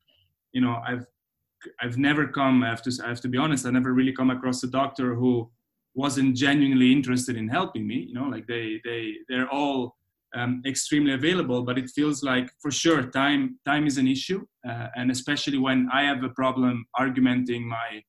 you 0.53 0.61
know 0.61 0.81
I've 0.87 1.05
I've 1.81 1.97
never 1.97 2.27
come 2.27 2.63
I 2.63 2.69
have 2.69 2.81
to 2.83 2.91
I 3.03 3.09
have 3.09 3.21
to 3.21 3.27
be 3.27 3.37
honest 3.37 3.65
I 3.65 3.71
never 3.71 3.93
really 3.93 4.13
come 4.13 4.31
across 4.31 4.63
a 4.63 4.67
doctor 4.67 5.15
who 5.15 5.51
wasn't 5.95 6.35
genuinely 6.35 6.91
interested 6.91 7.37
in 7.37 7.47
helping 7.47 7.87
me 7.87 8.05
you 8.09 8.13
know 8.13 8.27
like 8.27 8.45
they 8.47 8.79
they 8.83 9.13
they're 9.27 9.49
all 9.49 9.95
um, 10.35 10.61
extremely 10.65 11.13
available 11.13 11.63
but 11.63 11.77
it 11.77 11.89
feels 11.89 12.21
like 12.21 12.49
for 12.61 12.69
sure 12.69 13.03
time 13.03 13.57
time 13.65 13.87
is 13.87 13.97
an 13.97 14.07
issue 14.07 14.45
uh, 14.67 14.87
and 14.95 15.09
especially 15.09 15.57
when 15.57 15.87
i 15.93 16.03
have 16.03 16.23
a 16.23 16.29
problem 16.29 16.85
argumenting 16.99 17.67
my 17.67 18.01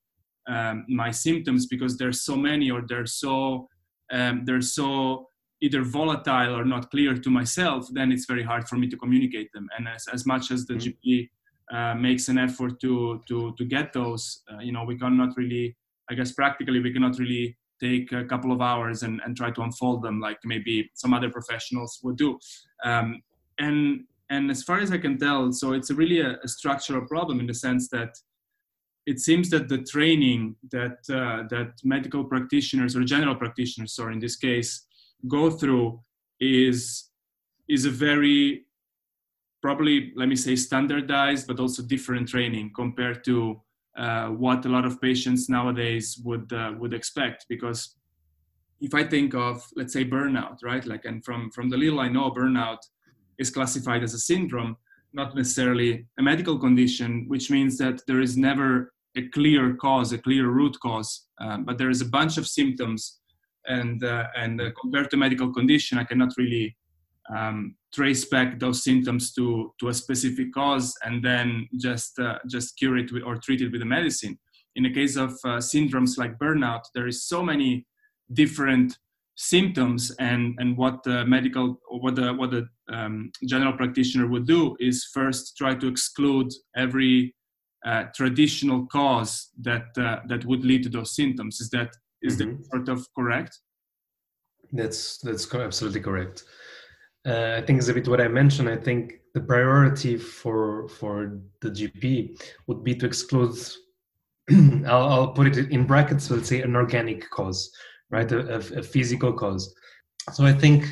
um, 0.49 0.85
my 0.88 1.11
symptoms 1.11 1.66
because 1.66 1.97
there's 1.97 2.23
so 2.23 2.37
many 2.37 2.71
or 2.71 2.83
they're 2.88 3.07
so 3.07 3.69
um, 4.12 4.45
they're 4.45 4.61
so 4.61 5.28
either 5.61 5.83
volatile 5.83 6.55
or 6.57 6.64
not 6.64 6.90
clear 6.90 7.16
to 7.16 7.31
myself 7.31 7.87
then 7.93 8.11
it's 8.12 8.26
very 8.26 8.43
hard 8.43 8.69
for 8.69 8.76
me 8.76 8.88
to 8.88 8.97
communicate 8.97 9.49
them 9.52 9.69
and 9.78 9.88
as, 9.88 10.07
as 10.12 10.26
much 10.26 10.50
as 10.50 10.66
the 10.66 10.75
mm-hmm. 10.75 11.11
gp 11.11 11.28
uh, 11.73 11.95
makes 11.95 12.28
an 12.28 12.38
effort 12.38 12.81
to 12.81 13.23
to 13.28 13.55
to 13.57 13.64
get 13.64 13.93
those 13.93 14.43
uh, 14.52 14.59
you 14.59 14.73
know 14.73 14.85
we 14.85 14.99
cannot 14.99 15.37
really 15.37 15.76
i 16.11 16.14
guess 16.14 16.33
practically 16.33 16.81
we 16.81 16.93
cannot 16.93 17.19
really 17.19 17.57
take 17.80 18.12
a 18.12 18.25
couple 18.25 18.52
of 18.52 18.61
hours 18.61 19.02
and, 19.02 19.21
and 19.25 19.37
try 19.37 19.50
to 19.50 19.62
unfold 19.62 20.02
them 20.02 20.21
like 20.21 20.38
maybe 20.45 20.90
some 20.95 21.12
other 21.14 21.30
professionals 21.30 22.00
would 22.02 22.16
do. 22.16 22.38
Um, 22.85 23.23
and 23.59 24.04
and 24.28 24.50
as 24.50 24.62
far 24.64 24.80
as 24.80 24.90
I 24.90 24.99
can 24.99 25.18
tell, 25.18 25.52
so 25.52 25.73
it's 25.73 25.90
really 25.90 26.21
a, 26.21 26.37
a, 26.42 26.49
structural 26.49 27.06
problem 27.06 27.38
in 27.38 27.47
the 27.47 27.54
sense 27.54 27.88
that 27.90 28.18
it 29.06 29.21
seems 29.21 29.50
that 29.50 29.68
the 29.68 29.78
training 29.85 30.56
that 30.73 30.99
uh, 31.09 31.47
that 31.49 31.75
medical 31.85 32.25
practitioners 32.25 32.97
or 32.97 33.04
general 33.04 33.37
practitioners, 33.37 33.99
or 33.99 34.11
in 34.11 34.18
this 34.18 34.37
case, 34.37 34.85
go 35.28 35.50
through 35.50 36.00
is 36.40 37.11
is 37.68 37.85
a 37.85 37.90
very 37.90 38.66
probably 39.62 40.12
let 40.16 40.28
me 40.28 40.37
say 40.37 40.54
standardized 40.54 41.47
but 41.47 41.59
also 41.59 41.83
different 41.83 42.28
training 42.28 42.71
compared 42.75 43.25
to 43.25 43.61
uh, 43.96 44.28
what 44.28 44.64
a 44.64 44.68
lot 44.68 44.84
of 44.84 45.00
patients 45.00 45.48
nowadays 45.48 46.20
would 46.24 46.52
uh, 46.52 46.72
would 46.78 46.94
expect. 46.94 47.46
Because 47.48 47.96
if 48.80 48.94
i 48.94 49.02
think 49.02 49.34
of 49.34 49.66
let's 49.74 49.92
say 49.92 50.04
burnout 50.04 50.58
right? 50.62 50.86
Like 50.86 51.04
and 51.04 51.24
from 51.24 51.50
from 51.50 51.70
the 51.70 51.76
little 51.76 52.00
i 52.00 52.08
know 52.08 52.30
burnout 52.30 52.78
is 53.38 53.50
classified 53.50 54.02
as 54.02 54.14
a 54.14 54.18
syndrome 54.18 54.76
not 55.12 55.34
necessarily 55.34 56.06
a 56.18 56.22
medical 56.22 56.58
condition 56.58 57.24
which 57.28 57.50
means 57.50 57.78
that 57.78 58.02
there 58.06 58.20
is 58.20 58.36
never 58.36 58.92
a 59.16 59.28
clear 59.28 59.74
cause 59.76 60.12
a 60.12 60.18
clear 60.18 60.48
root 60.48 60.76
cause 60.80 61.26
um, 61.40 61.64
but 61.64 61.78
there 61.78 61.90
is 61.90 62.00
a 62.00 62.08
bunch 62.08 62.38
of 62.38 62.46
symptoms. 62.46 63.20
And 63.68 64.04
uh, 64.04 64.26
and 64.36 64.60
uh, 64.60 64.70
compared 64.80 65.10
to 65.10 65.16
medical 65.16 65.52
condition 65.52 65.98
i 65.98 66.04
cannot 66.04 66.32
really 66.38 66.76
um, 67.35 67.76
trace 67.92 68.25
back 68.25 68.59
those 68.59 68.85
symptoms 68.85 69.33
to 69.33 69.73
to 69.80 69.88
a 69.88 69.95
specific 69.95 70.52
cause 70.52 70.95
and 71.04 71.25
then 71.25 71.68
just 71.80 72.18
uh, 72.18 72.38
just 72.49 72.76
cure 72.76 72.99
it 72.99 73.11
with, 73.12 73.23
or 73.25 73.37
treat 73.37 73.61
it 73.61 73.73
with 73.73 73.83
a 73.83 73.87
medicine. 73.87 74.38
In 74.76 74.83
the 74.83 74.92
case 74.92 75.16
of 75.16 75.30
uh, 75.45 75.59
syndromes 75.59 76.18
like 76.18 76.38
burnout 76.38 76.83
there 76.95 77.06
is 77.06 77.25
so 77.25 77.42
many 77.42 77.87
different 78.33 78.99
symptoms 79.37 80.11
and 80.18 80.54
and 80.59 80.76
what 80.76 81.02
the 81.02 81.25
medical 81.26 81.78
or 81.90 82.00
what 82.00 82.16
the 82.16 82.33
what 82.35 82.50
the 82.50 82.68
um, 82.92 83.30
general 83.47 83.73
practitioner 83.73 84.26
would 84.26 84.47
do 84.47 84.76
is 84.78 85.09
first 85.12 85.56
try 85.56 85.75
to 85.75 85.88
exclude 85.88 86.52
every 86.76 87.35
uh, 87.85 88.04
traditional 88.14 88.87
cause 88.87 89.50
that 89.61 89.87
uh, 89.99 90.21
that 90.28 90.45
would 90.45 90.64
lead 90.64 90.83
to 90.83 90.88
those 90.88 91.14
symptoms. 91.14 91.61
Is 91.61 91.71
that 91.71 91.90
is 92.23 92.38
mm-hmm. 92.38 92.56
that 92.56 92.66
sort 92.71 92.88
of 92.88 93.06
correct? 93.14 93.59
That's 94.73 95.18
that's 95.18 95.52
absolutely 95.54 96.00
correct 96.00 96.45
uh, 97.26 97.56
I 97.59 97.61
think 97.62 97.78
it's 97.78 97.88
a 97.88 97.95
bit 97.95 98.09
what 98.09 98.21
I 98.21 98.28
mentioned. 98.28 98.68
I 98.68 98.76
think 98.76 99.21
the 99.35 99.40
priority 99.40 100.16
for 100.16 100.88
for 100.88 101.40
the 101.61 101.71
GP 101.71 102.40
would 102.66 102.85
be 102.85 102.95
to 102.95 103.06
exclude. 103.06 103.56
I'll, 104.87 105.09
I'll, 105.09 105.33
put 105.33 105.49
it 105.49 105.71
in 105.71 105.87
brackets. 105.87 106.30
Let's 106.30 106.49
say 106.49 106.62
an 106.62 106.76
organic 106.76 107.28
cause, 107.30 107.73
right? 108.11 108.30
A, 108.30 108.54
a, 108.54 108.78
a 108.78 108.83
physical 108.83 109.33
cause. 109.33 109.75
So 110.33 110.45
I 110.45 110.52
think 110.52 110.87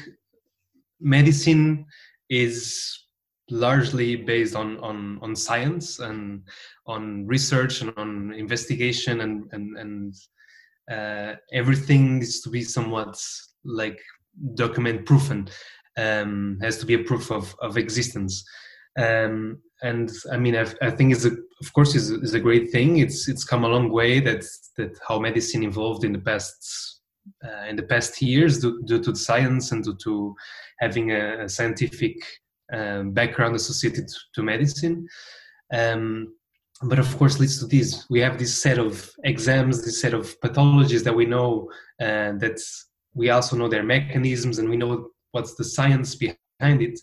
medicine 1.00 1.86
is 2.28 3.04
largely 3.50 4.16
based 4.16 4.56
on 4.56 4.78
on 4.78 5.18
on 5.22 5.36
science 5.36 6.00
and 6.00 6.42
on 6.86 7.26
research 7.26 7.80
and 7.80 7.92
on 7.96 8.32
investigation 8.32 9.20
and 9.20 9.44
and 9.52 9.78
and 9.78 10.14
uh, 10.90 11.36
everything 11.52 12.18
needs 12.18 12.40
to 12.40 12.50
be 12.50 12.62
somewhat 12.62 13.22
like 13.64 14.00
document 14.54 15.06
proven 15.06 15.48
um, 15.96 16.58
has 16.62 16.78
to 16.78 16.86
be 16.86 16.94
a 16.94 17.04
proof 17.04 17.30
of, 17.30 17.54
of 17.60 17.76
existence. 17.76 18.44
Um, 18.98 19.60
and 19.82 20.10
I 20.32 20.36
mean, 20.36 20.56
I, 20.56 20.66
I 20.82 20.90
think 20.90 21.12
it's 21.12 21.24
a, 21.24 21.32
of 21.32 21.72
course, 21.72 21.94
is 21.94 22.10
is 22.10 22.34
a 22.34 22.40
great 22.40 22.70
thing. 22.70 22.98
It's 22.98 23.28
it's 23.28 23.44
come 23.44 23.64
a 23.64 23.68
long 23.68 23.90
way 23.90 24.20
that 24.20 24.44
that 24.76 24.98
how 25.06 25.18
medicine 25.18 25.62
evolved 25.62 26.04
in 26.04 26.12
the 26.12 26.20
past 26.20 27.00
uh, 27.44 27.66
in 27.68 27.76
the 27.76 27.82
past 27.82 28.20
years 28.22 28.60
due, 28.60 28.82
due, 28.84 29.02
to 29.02 29.14
science 29.14 29.72
and 29.72 29.84
due 29.84 29.96
to 30.04 30.34
having 30.78 31.12
a, 31.12 31.44
a 31.44 31.48
scientific 31.48 32.16
um, 32.72 33.12
background 33.12 33.54
associated 33.54 34.08
to 34.34 34.42
medicine. 34.42 35.06
Um, 35.72 36.34
but 36.82 36.98
of 36.98 37.16
course, 37.16 37.38
leads 37.38 37.58
to 37.60 37.66
this. 37.66 38.04
We 38.10 38.20
have 38.20 38.38
this 38.38 38.60
set 38.60 38.78
of 38.78 39.10
exams, 39.24 39.84
this 39.84 40.00
set 40.00 40.14
of 40.14 40.38
pathologies 40.40 41.04
that 41.04 41.14
we 41.14 41.24
know 41.24 41.70
uh, 42.00 42.32
that 42.38 42.60
we 43.14 43.30
also 43.30 43.56
know 43.56 43.68
their 43.68 43.84
mechanisms, 43.84 44.58
and 44.58 44.68
we 44.68 44.76
know 44.76 45.10
what's 45.34 45.54
the 45.54 45.64
science 45.64 46.14
behind 46.14 46.82
it. 46.82 46.98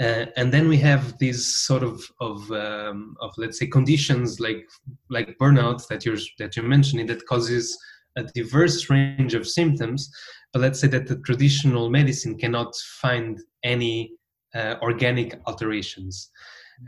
Uh, 0.00 0.26
and 0.36 0.52
then 0.52 0.68
we 0.68 0.76
have 0.76 1.16
these 1.18 1.56
sort 1.56 1.82
of 1.82 2.02
of 2.20 2.50
um, 2.50 3.16
of 3.20 3.32
let's 3.36 3.58
say 3.58 3.66
conditions 3.66 4.40
like 4.40 4.68
like 5.08 5.36
burnout 5.40 5.86
that 5.88 6.04
you're 6.04 6.18
that 6.38 6.56
you're 6.56 6.64
mentioning 6.64 7.06
that 7.06 7.26
causes 7.26 7.78
a 8.16 8.24
diverse 8.34 8.90
range 8.90 9.34
of 9.34 9.46
symptoms. 9.46 10.10
But 10.52 10.62
let's 10.62 10.80
say 10.80 10.88
that 10.88 11.06
the 11.06 11.16
traditional 11.16 11.90
medicine 11.90 12.38
cannot 12.38 12.74
find 13.00 13.40
any 13.64 14.12
uh, 14.54 14.76
organic 14.82 15.40
alterations. 15.46 16.30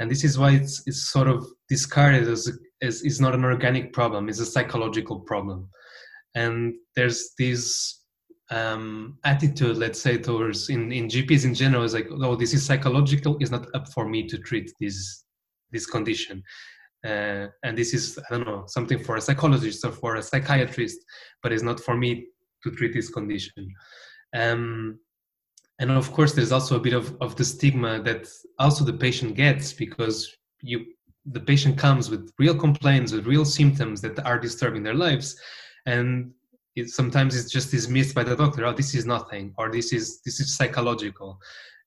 And 0.00 0.10
this 0.10 0.24
is 0.24 0.38
why 0.38 0.52
it's, 0.52 0.82
it's 0.86 1.10
sort 1.10 1.28
of 1.28 1.46
discarded 1.68 2.28
as, 2.28 2.50
as 2.82 3.02
is 3.02 3.20
not 3.20 3.34
an 3.34 3.44
organic 3.44 3.92
problem 3.92 4.28
it's 4.28 4.40
a 4.40 4.46
psychological 4.46 5.20
problem. 5.20 5.68
And 6.34 6.74
there's 6.94 7.30
these 7.38 8.02
um, 8.50 9.18
attitude, 9.24 9.76
let's 9.76 10.00
say, 10.00 10.18
towards 10.18 10.68
in, 10.68 10.92
in 10.92 11.08
GPs 11.08 11.44
in 11.44 11.54
general 11.54 11.82
is 11.82 11.94
like, 11.94 12.08
oh, 12.10 12.36
this 12.36 12.54
is 12.54 12.64
psychological. 12.64 13.36
It's 13.40 13.50
not 13.50 13.66
up 13.74 13.88
for 13.92 14.08
me 14.08 14.26
to 14.28 14.38
treat 14.38 14.72
this 14.80 15.24
this 15.72 15.86
condition, 15.86 16.42
uh, 17.04 17.48
and 17.64 17.76
this 17.76 17.92
is 17.92 18.18
I 18.30 18.36
don't 18.36 18.46
know 18.46 18.64
something 18.68 19.02
for 19.02 19.16
a 19.16 19.20
psychologist 19.20 19.84
or 19.84 19.90
for 19.90 20.16
a 20.16 20.22
psychiatrist, 20.22 20.98
but 21.42 21.52
it's 21.52 21.64
not 21.64 21.80
for 21.80 21.96
me 21.96 22.26
to 22.62 22.70
treat 22.70 22.94
this 22.94 23.10
condition. 23.10 23.74
Um, 24.34 25.00
and 25.78 25.90
of 25.90 26.10
course, 26.12 26.32
there's 26.32 26.52
also 26.52 26.76
a 26.76 26.80
bit 26.80 26.94
of, 26.94 27.16
of 27.20 27.36
the 27.36 27.44
stigma 27.44 28.00
that 28.02 28.28
also 28.58 28.84
the 28.84 28.92
patient 28.92 29.34
gets 29.34 29.72
because 29.72 30.34
you 30.62 30.86
the 31.32 31.40
patient 31.40 31.76
comes 31.76 32.08
with 32.08 32.32
real 32.38 32.54
complaints, 32.54 33.10
with 33.10 33.26
real 33.26 33.44
symptoms 33.44 34.00
that 34.00 34.24
are 34.24 34.38
disturbing 34.38 34.84
their 34.84 34.94
lives, 34.94 35.36
and 35.86 36.32
it, 36.76 36.90
sometimes 36.90 37.34
it's 37.34 37.50
just 37.50 37.70
dismissed 37.70 38.14
by 38.14 38.22
the 38.22 38.36
doctor 38.36 38.64
oh 38.66 38.72
this 38.72 38.94
is 38.94 39.06
nothing 39.06 39.52
or 39.58 39.70
this 39.70 39.92
is 39.92 40.20
this 40.22 40.40
is 40.40 40.56
psychological. 40.56 41.40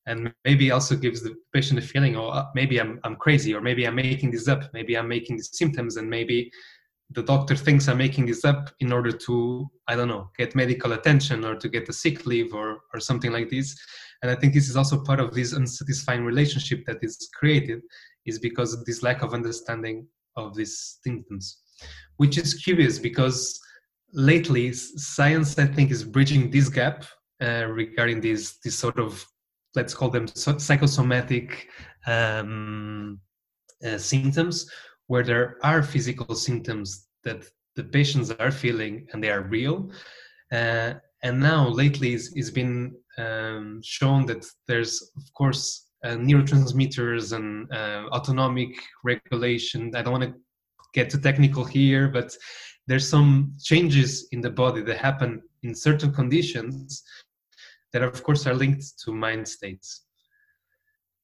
And 0.06 0.34
maybe 0.44 0.72
also 0.72 0.96
gives 0.96 1.22
the 1.22 1.36
patient 1.54 1.78
a 1.78 1.84
feeling 1.84 2.16
oh 2.16 2.30
uh, 2.30 2.48
maybe 2.56 2.82
i'm, 2.82 3.00
I'm 3.04 3.16
crazy 3.16 3.54
or 3.54 3.62
maybe 3.62 3.86
i'm 3.86 3.96
making 3.96 4.32
this 4.32 4.48
up 4.48 4.64
maybe 4.74 4.98
i'm 4.98 5.08
making 5.08 5.36
these 5.36 5.52
symptoms 5.54 5.98
and 5.98 6.10
maybe 6.10 6.52
the 7.12 7.22
doctor 7.22 7.56
thinks 7.56 7.88
i'm 7.88 7.98
making 7.98 8.26
this 8.26 8.44
up 8.44 8.72
in 8.80 8.92
order 8.92 9.12
to 9.12 9.70
i 9.88 9.96
don't 9.96 10.08
know 10.08 10.32
get 10.36 10.56
medical 10.56 10.94
attention 10.94 11.46
or 11.46 11.56
to 11.56 11.70
get 11.70 11.90
a 11.90 11.94
sick 11.94 12.26
leave 12.26 12.54
or 12.56 12.80
or 12.94 13.00
something 13.00 13.32
like 13.32 13.50
this. 13.50 13.78
And 14.24 14.32
i 14.32 14.36
think 14.36 14.54
this 14.54 14.70
is 14.70 14.76
also 14.76 15.04
part 15.04 15.20
of 15.20 15.34
this 15.34 15.54
unsatisfying 15.54 16.24
relationship 16.26 16.86
that 16.88 17.00
is 17.04 17.30
created 17.40 17.82
is 18.26 18.40
because 18.40 18.74
of 18.74 18.86
this 18.86 19.04
lack 19.04 19.22
of 19.22 19.34
understanding 19.34 20.08
of 20.36 20.56
these 20.56 21.00
symptoms. 21.04 21.60
Which 22.18 22.38
is 22.38 22.54
curious 22.54 23.00
because 23.00 23.60
lately 24.14 24.74
science 24.74 25.58
i 25.60 25.66
think 25.66 25.92
is 25.92 26.04
bridging 26.04 26.50
this 26.50 26.70
gap 26.70 27.06
uh, 27.42 27.66
regarding 27.66 28.20
these 28.20 28.58
this 28.64 28.78
sort 28.78 29.00
of 29.00 29.26
let's 29.76 29.94
call 29.94 30.10
them 30.10 30.28
psychosomatic 30.28 31.68
um, 32.08 33.20
uh, 33.86 33.98
symptoms, 33.98 34.70
where 35.08 35.24
there 35.24 35.58
are 35.64 35.84
physical 35.84 36.36
symptoms 36.36 37.08
that 37.24 37.46
the 37.76 37.84
patients 37.84 38.32
are 38.32 38.52
feeling 38.52 39.08
and 39.12 39.24
they 39.24 39.30
are 39.30 39.44
real. 39.44 39.92
Uh, 40.52 40.94
and 41.24 41.40
now 41.40 41.68
lately 41.68 42.14
it's, 42.14 42.32
it's 42.34 42.50
been 42.50 42.96
um, 43.18 43.82
shown 43.84 44.26
that 44.26 44.46
there's 44.68 45.12
of 45.18 45.34
course 45.34 45.88
uh, 46.04 46.10
neurotransmitters 46.10 47.34
and 47.34 47.72
uh, 47.72 48.08
autonomic 48.12 48.70
regulation. 49.04 49.94
I 49.96 50.02
don't 50.02 50.14
want 50.14 50.24
to 50.24 50.34
get 50.94 51.10
too 51.10 51.20
technical 51.20 51.66
here, 51.66 52.08
but 52.08 52.36
there's 52.90 53.08
some 53.08 53.54
changes 53.62 54.28
in 54.32 54.42
the 54.42 54.50
body 54.50 54.82
that 54.82 54.98
happen 54.98 55.44
in 55.62 55.76
certain 55.76 56.12
conditions 56.12 57.04
that 57.94 58.02
of 58.02 58.24
course 58.24 58.48
are 58.48 58.56
linked 58.56 59.00
to 59.04 59.14
mind 59.14 59.48
states. 59.48 60.06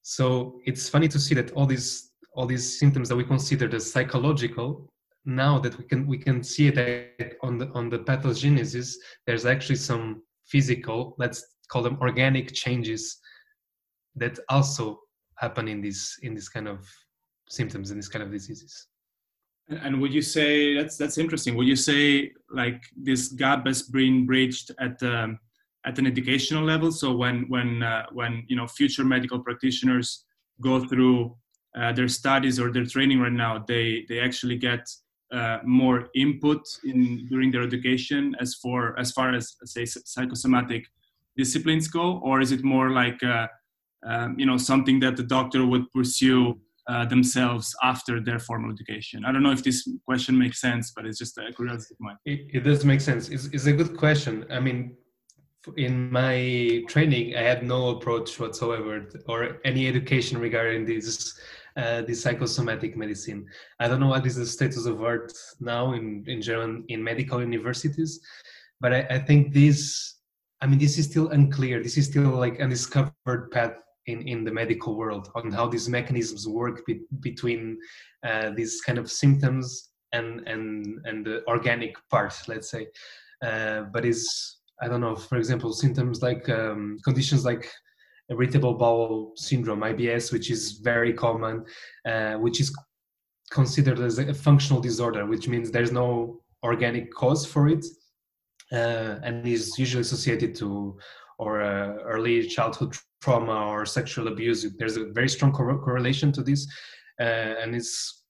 So 0.04 0.60
it's 0.66 0.88
funny 0.88 1.08
to 1.08 1.20
see 1.20 1.34
that 1.34 1.52
all 1.54 1.66
these 1.66 2.12
all 2.36 2.46
these 2.46 2.80
symptoms 2.80 3.10
that 3.10 3.16
we 3.16 3.24
considered 3.24 3.74
as 3.74 3.92
psychological 3.92 4.92
now 5.26 5.58
that 5.58 5.76
we 5.80 5.86
can 5.86 6.06
we 6.06 6.20
can 6.20 6.44
see 6.44 6.68
it 6.68 7.38
on 7.42 7.58
the 7.58 7.68
on 7.70 7.90
the 7.90 8.00
pathogenesis 8.00 8.96
there's 9.26 9.46
actually 9.48 9.78
some 9.78 10.22
physical 10.46 11.16
let's 11.18 11.44
call 11.70 11.82
them 11.82 11.98
organic 12.00 12.54
changes 12.54 13.18
that 14.16 14.38
also 14.50 15.00
happen 15.38 15.68
in 15.68 15.82
this 15.82 16.20
in 16.22 16.36
this 16.36 16.50
kind 16.50 16.68
of 16.68 16.88
symptoms 17.50 17.90
in 17.90 17.98
this 17.98 18.10
kind 18.10 18.22
of 18.22 18.30
diseases 18.30 18.88
and 19.70 20.00
would 20.00 20.14
you 20.14 20.22
say 20.22 20.76
that's 20.76 20.98
that's 20.98 21.18
interesting. 21.18 21.56
Would 21.56 21.68
you 21.68 21.76
say 21.76 22.32
like 22.50 22.84
this 22.96 23.30
gap 23.30 23.66
has 23.66 23.82
been 23.82 24.26
bridged 24.26 24.72
at 24.80 25.02
um, 25.04 25.40
at 25.86 25.98
an 25.98 26.08
educational 26.08 26.64
level? 26.64 26.92
So 26.92 27.16
when 27.16 27.46
when 27.50 27.82
uh, 27.84 28.06
when 28.12 28.46
you 28.48 28.56
know 28.56 28.68
future 28.68 29.04
medical 29.04 29.40
practitioners 29.40 30.26
go 30.62 30.86
through 30.86 31.36
uh, 31.76 31.92
their 31.94 32.08
studies 32.08 32.60
or 32.60 32.72
their 32.72 32.86
training 32.86 33.20
right 33.20 33.32
now 33.32 33.64
they 33.68 34.06
they 34.08 34.20
actually 34.20 34.58
get 34.58 34.88
uh, 35.32 35.58
more 35.64 36.10
input 36.16 36.62
in 36.84 37.28
during 37.28 37.52
their 37.52 37.64
education 37.64 38.36
as 38.40 38.54
for 38.56 38.98
as 39.00 39.12
far 39.12 39.34
as 39.34 39.56
say 39.66 39.86
psychosomatic 39.86 40.86
disciplines 41.36 41.88
go? 41.88 42.20
Or 42.24 42.40
is 42.40 42.52
it 42.52 42.64
more 42.64 42.92
like 42.92 43.22
uh, 43.24 43.48
um, 44.06 44.38
you 44.38 44.46
know 44.46 44.58
something 44.58 45.00
that 45.00 45.18
the 45.18 45.24
doctor 45.24 45.66
would 45.66 45.92
pursue 45.92 46.60
uh, 46.88 47.06
themselves 47.06 47.76
after 47.84 48.20
their 48.20 48.40
formal 48.40 48.72
education 48.72 49.26
i 49.26 49.32
don't 49.32 49.44
know 49.44 49.52
if 49.52 49.64
this 49.64 49.88
question 50.06 50.38
makes 50.38 50.60
sense 50.62 50.92
but 50.96 51.06
it's 51.06 51.18
just 51.18 51.38
a 51.38 51.52
curiosity 51.54 51.96
of 51.96 52.00
mine 52.00 52.18
it, 52.26 52.42
it 52.54 52.60
does 52.62 52.86
make 52.86 53.02
sense 53.02 53.30
it's, 53.30 53.46
it's 53.48 53.66
a 53.66 53.74
good 53.74 53.98
question 53.98 54.46
i 54.52 54.60
mean 54.60 54.96
in 55.78 56.12
my 56.12 56.84
training 56.88 57.36
i 57.36 57.42
had 57.42 57.64
no 57.64 57.90
approach 57.90 58.40
whatsoever 58.40 59.08
or 59.28 59.58
any 59.66 59.88
education 59.88 60.38
regarding 60.38 60.86
this 60.86 61.40
uh, 61.78 62.02
this 62.04 62.22
psychosomatic 62.22 62.96
medicine. 62.96 63.46
I 63.80 63.90
don't 63.90 64.00
know 64.00 64.08
what 64.08 64.26
is 64.26 64.38
the 64.38 64.46
status 64.46 64.86
of 64.86 65.04
art 65.04 65.34
now 65.60 65.92
in 65.92 66.24
in 66.28 66.42
German 66.42 66.86
in 66.88 67.04
medical 67.04 67.42
universities, 67.42 68.22
but 68.80 68.94
I, 68.94 69.02
I 69.10 69.20
think 69.20 69.54
this. 69.54 70.14
I 70.62 70.68
mean, 70.68 70.80
this 70.80 70.98
is 70.98 71.06
still 71.06 71.30
unclear. 71.30 71.84
This 71.84 71.98
is 71.98 72.06
still 72.06 72.30
like 72.30 72.62
undiscovered 72.62 73.52
path 73.52 73.74
in 74.08 74.22
in 74.28 74.44
the 74.44 74.52
medical 74.52 74.96
world 74.96 75.32
on 75.36 75.52
how 75.52 75.68
these 75.68 75.90
mechanisms 75.90 76.48
work 76.48 76.86
be, 76.86 77.02
between 77.20 77.78
uh, 78.26 78.52
these 78.52 78.82
kind 78.82 78.98
of 78.98 79.12
symptoms 79.12 79.90
and 80.14 80.48
and 80.48 81.00
and 81.06 81.26
the 81.26 81.44
organic 81.48 81.96
part, 82.10 82.34
let's 82.48 82.70
say. 82.70 82.88
Uh, 83.44 83.82
but 83.94 84.06
is 84.06 84.58
I 84.82 84.88
don't 84.88 85.02
know, 85.02 85.16
for 85.16 85.38
example, 85.38 85.72
symptoms 85.74 86.22
like 86.22 86.48
um, 86.50 86.98
conditions 87.04 87.46
like 87.46 87.70
irritable 88.30 88.74
bowel 88.74 89.34
syndrome, 89.36 89.82
IBS, 89.82 90.32
which 90.32 90.50
is 90.50 90.80
very 90.84 91.14
common, 91.14 91.66
uh, 92.06 92.34
which 92.36 92.60
is 92.60 92.76
considered 93.52 94.00
as 94.00 94.18
a 94.20 94.34
functional 94.34 94.82
disorder, 94.82 95.26
which 95.26 95.48
means 95.48 95.72
there's 95.72 95.92
no 95.92 96.42
organic 96.64 97.14
cause 97.14 97.46
for 97.46 97.68
it, 97.68 97.86
uh, 98.72 99.20
and 99.24 99.48
is 99.48 99.78
usually 99.78 100.02
associated 100.02 100.56
to 100.56 100.98
or 101.38 101.62
uh, 101.62 101.96
early 102.04 102.48
childhood 102.48 102.96
trauma 103.26 103.58
or 103.72 103.86
sexual 103.86 104.28
abuse. 104.28 104.60
There's 104.78 104.98
a 104.98 105.06
very 105.20 105.30
strong 105.36 105.52
cor- 105.52 105.84
correlation 105.88 106.32
to 106.34 106.42
this, 106.44 106.62
uh, 107.20 107.54
and 107.62 107.76
it's 107.76 108.24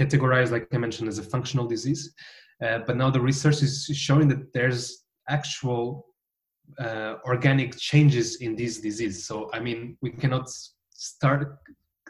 categorized, 0.00 0.50
like 0.50 0.66
I 0.76 0.78
mentioned, 0.86 1.08
as 1.08 1.18
a 1.18 1.30
functional 1.34 1.66
disease. 1.66 2.02
Uh, 2.64 2.78
but 2.86 2.96
now 2.96 3.10
the 3.10 3.24
research 3.30 3.62
is 3.62 3.74
showing 4.06 4.28
that 4.28 4.52
there's 4.52 4.84
actual 5.28 6.06
uh, 6.78 7.14
organic 7.32 7.70
changes 7.90 8.26
in 8.36 8.54
this 8.54 8.74
disease. 8.88 9.26
So, 9.28 9.50
I 9.56 9.58
mean, 9.66 9.96
we 10.02 10.10
cannot 10.10 10.46
start 10.90 11.58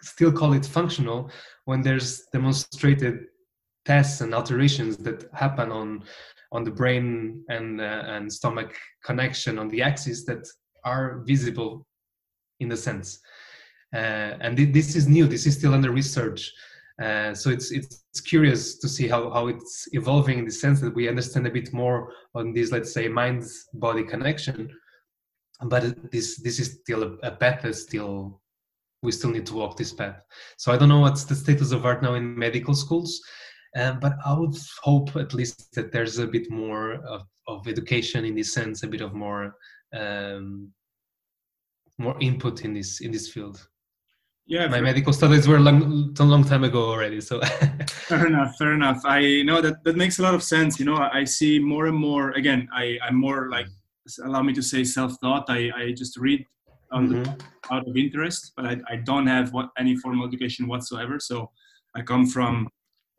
still 0.03 0.33
call 0.33 0.53
it 0.53 0.67
functional 0.67 1.31
when 1.69 1.81
there's 1.81 2.11
demonstrated 2.33 3.15
tests 3.85 4.21
and 4.21 4.35
alterations 4.35 4.97
that 4.97 5.19
happen 5.33 5.71
on 5.71 5.89
on 6.51 6.65
the 6.65 6.75
brain 6.81 7.07
and 7.49 7.81
uh, 7.81 8.03
and 8.15 8.25
stomach 8.41 8.71
connection 9.09 9.59
on 9.59 9.69
the 9.69 9.81
axis 9.91 10.25
that 10.29 10.43
are 10.85 11.23
visible 11.33 11.87
in 12.63 12.69
the 12.69 12.77
sense. 12.77 13.21
Uh, 13.95 14.39
and 14.41 14.57
th- 14.57 14.73
this 14.73 14.97
is 14.97 15.07
new. 15.07 15.27
This 15.27 15.47
is 15.47 15.57
still 15.57 15.75
under 15.75 15.91
research. 15.91 16.53
Uh, 17.01 17.35
so 17.35 17.51
it's 17.51 17.71
it's 17.73 18.21
curious 18.21 18.79
to 18.79 18.89
see 18.89 19.09
how, 19.09 19.31
how 19.31 19.49
it's 19.49 19.89
evolving 19.93 20.39
in 20.39 20.45
the 20.45 20.53
sense 20.53 20.81
that 20.81 20.95
we 20.95 21.09
understand 21.09 21.47
a 21.47 21.51
bit 21.51 21.73
more 21.73 22.13
on 22.35 22.53
this 22.53 22.71
let's 22.71 22.93
say 22.93 23.09
mind 23.09 23.43
body 23.75 24.05
connection 24.05 24.69
but 25.65 26.11
this 26.13 26.37
this 26.43 26.61
is 26.61 26.79
still 26.83 27.03
a, 27.03 27.13
a 27.27 27.31
path 27.31 27.63
that 27.63 27.75
still 27.75 28.41
we 29.03 29.11
still 29.11 29.31
need 29.31 29.47
to 29.47 29.55
walk 29.55 29.77
this 29.77 29.93
path 29.93 30.23
so 30.59 30.71
i 30.71 30.77
don't 30.77 30.91
know 30.91 31.01
what's 31.01 31.25
the 31.25 31.35
status 31.35 31.73
of 31.73 31.87
art 31.87 32.03
now 32.03 32.15
in 32.15 32.39
medical 32.39 32.75
schools 32.75 33.21
um, 33.77 33.99
but 33.99 34.13
i 34.27 34.33
would 34.35 34.57
hope 34.83 35.17
at 35.17 35.33
least 35.33 35.75
that 35.75 35.93
there's 35.93 36.19
a 36.19 36.27
bit 36.27 36.51
more 36.51 36.95
of, 37.07 37.23
of 37.49 37.67
education 37.67 38.27
in 38.27 38.35
this 38.35 38.53
sense 38.53 38.83
a 38.83 38.89
bit 38.89 39.01
of 39.01 39.15
more 39.15 39.57
um, 39.95 40.71
more 41.99 42.17
input 42.21 42.65
in 42.65 42.75
this 42.75 43.01
in 43.01 43.11
this 43.11 43.29
field. 43.29 43.69
Yeah 44.47 44.67
my 44.67 44.81
medical 44.81 45.13
studies 45.13 45.47
were 45.47 45.61
long 45.61 46.15
a 46.19 46.25
long 46.25 46.45
time 46.45 46.65
ago 46.65 46.91
already 46.91 47.21
so. 47.21 47.41
Fair 48.09 48.27
enough 48.27 48.57
fair 48.59 48.75
enough. 48.75 49.01
I 49.05 49.43
know 49.43 49.61
that 49.61 49.85
that 49.85 49.97
makes 49.97 50.19
a 50.19 50.23
lot 50.23 50.35
of 50.35 50.43
sense 50.43 50.79
you 50.79 50.85
know 50.85 50.97
i 50.97 51.25
see 51.25 51.59
more 51.59 51.87
and 51.87 51.97
more 51.97 52.33
again 52.33 52.69
i 52.75 52.99
i'm 53.05 53.17
more 53.17 53.49
like 53.49 53.67
allow 54.25 54.43
me 54.43 54.53
to 54.53 54.63
say 54.63 54.83
self-taught 54.85 55.45
i 55.49 55.71
i 55.77 55.93
just 55.93 56.19
read 56.19 56.45
mm-hmm. 56.93 57.23
the, 57.23 57.39
out 57.71 57.89
of 57.89 57.97
interest 57.97 58.53
but 58.57 58.67
I, 58.67 58.75
I 58.91 58.97
don't 58.97 59.29
have 59.29 59.53
what 59.53 59.71
any 59.79 59.97
formal 59.97 60.27
education 60.27 60.67
whatsoever 60.67 61.21
so 61.21 61.51
i 61.97 62.03
come 62.03 62.27
from 62.27 62.69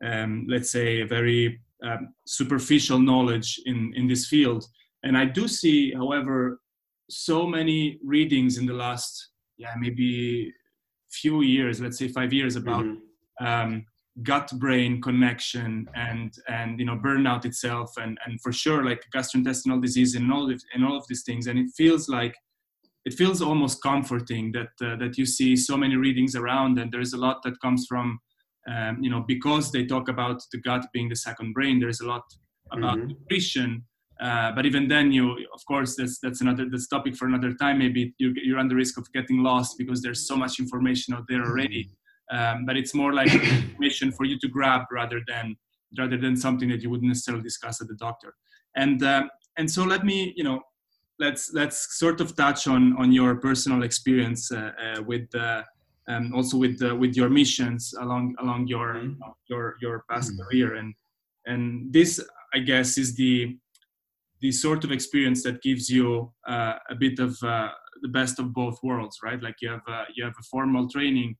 um, 0.03 0.45
let's 0.49 0.69
say 0.69 1.01
a 1.01 1.07
very 1.07 1.61
um, 1.83 2.13
superficial 2.25 2.99
knowledge 2.99 3.59
in 3.65 3.93
in 3.95 4.07
this 4.07 4.27
field. 4.27 4.65
And 5.03 5.17
i 5.17 5.25
do 5.25 5.47
see 5.47 5.93
however 5.93 6.61
so 7.15 7.47
many 7.47 7.99
readings 8.03 8.57
in 8.57 8.65
the 8.65 8.73
last 8.73 9.29
yeah 9.57 9.73
maybe 9.77 10.51
few 11.13 11.41
years, 11.41 11.79
let's 11.79 11.97
say 11.97 12.07
five 12.07 12.33
years, 12.33 12.55
about 12.55 12.83
mm-hmm. 12.83 13.45
um, 13.45 13.85
gut-brain 14.23 15.01
connection 15.01 15.87
and 15.95 16.33
and 16.47 16.79
you 16.79 16.85
know 16.85 16.97
burnout 16.97 17.45
itself, 17.45 17.91
and 17.97 18.17
and 18.25 18.41
for 18.41 18.51
sure 18.51 18.83
like 18.83 19.03
gastrointestinal 19.15 19.81
disease 19.81 20.15
and 20.15 20.31
all 20.31 20.51
of 20.51 20.61
and 20.73 20.85
all 20.85 20.97
of 20.97 21.05
these 21.07 21.23
things. 21.23 21.47
And 21.47 21.59
it 21.59 21.69
feels 21.75 22.09
like 22.09 22.35
it 23.05 23.13
feels 23.13 23.41
almost 23.41 23.81
comforting 23.81 24.51
that 24.53 24.73
uh, 24.85 24.95
that 24.97 25.17
you 25.17 25.25
see 25.25 25.55
so 25.55 25.77
many 25.77 25.95
readings 25.95 26.35
around, 26.35 26.79
and 26.79 26.91
there's 26.91 27.13
a 27.13 27.17
lot 27.17 27.43
that 27.43 27.59
comes 27.61 27.85
from 27.87 28.19
um, 28.69 28.97
you 29.01 29.09
know 29.09 29.23
because 29.27 29.71
they 29.71 29.85
talk 29.85 30.09
about 30.09 30.41
the 30.51 30.59
gut 30.59 30.85
being 30.93 31.09
the 31.09 31.15
second 31.15 31.53
brain. 31.53 31.79
There's 31.79 32.01
a 32.01 32.07
lot 32.07 32.23
about 32.71 32.97
mm-hmm. 32.97 33.09
nutrition 33.09 33.85
uh, 34.19 34.51
but 34.51 34.65
even 34.65 34.87
then, 34.87 35.11
you 35.11 35.31
of 35.53 35.65
course 35.67 35.95
that's 35.95 36.19
that's 36.19 36.41
another 36.41 36.67
that's 36.69 36.87
topic 36.87 37.15
for 37.15 37.27
another 37.27 37.53
time. 37.53 37.79
Maybe 37.79 38.13
you, 38.19 38.33
you're 38.35 38.59
on 38.59 38.67
the 38.67 38.75
risk 38.75 38.97
of 38.97 39.11
getting 39.11 39.41
lost 39.41 39.77
because 39.77 40.01
there's 40.01 40.27
so 40.27 40.35
much 40.35 40.59
information 40.59 41.13
out 41.13 41.25
there 41.27 41.43
already. 41.43 41.89
Um, 42.31 42.65
but 42.65 42.77
it's 42.77 42.93
more 42.93 43.13
like 43.13 43.33
information 43.33 44.11
for 44.11 44.25
you 44.25 44.39
to 44.39 44.47
grab 44.47 44.83
rather 44.91 45.21
than 45.27 45.55
rather 45.97 46.17
than 46.17 46.37
something 46.37 46.69
that 46.69 46.81
you 46.81 46.89
wouldn't 46.89 47.07
necessarily 47.07 47.43
discuss 47.43 47.81
at 47.81 47.87
the 47.87 47.95
doctor. 47.95 48.33
And 48.75 49.03
uh, 49.03 49.23
and 49.57 49.69
so 49.69 49.83
let 49.83 50.05
me 50.05 50.33
you 50.35 50.43
know 50.43 50.61
let's 51.19 51.53
let's 51.53 51.97
sort 51.97 52.21
of 52.21 52.35
touch 52.35 52.67
on 52.67 52.95
on 52.97 53.11
your 53.11 53.35
personal 53.35 53.83
experience 53.83 54.51
uh, 54.51 54.71
uh 54.83 55.01
with 55.03 55.27
um, 56.07 56.33
also 56.35 56.57
with 56.57 56.81
with 56.99 57.15
your 57.15 57.29
missions 57.29 57.93
along 57.99 58.35
along 58.39 58.67
your 58.67 58.95
mm-hmm. 58.95 59.21
your 59.47 59.75
your 59.81 60.05
past 60.09 60.31
mm-hmm. 60.31 60.43
career 60.43 60.75
and 60.75 60.93
and 61.45 61.91
this 61.91 62.23
I 62.53 62.59
guess 62.59 62.97
is 62.97 63.15
the 63.15 63.57
the 64.43 64.51
sort 64.51 64.83
of 64.83 64.91
experience 64.91 65.41
that 65.41 65.61
gives 65.61 65.89
you 65.89 66.29
uh, 66.45 66.73
a 66.89 66.95
bit 66.95 67.17
of 67.17 67.41
uh, 67.43 67.69
the 68.01 68.09
best 68.09 68.39
of 68.39 68.53
both 68.53 68.77
worlds, 68.83 69.19
right? 69.23 69.41
Like 69.41 69.55
you 69.61 69.69
have 69.69 69.87
you 70.15 70.25
have 70.25 70.35
a 70.37 70.43
formal 70.51 70.89
training 70.89 71.37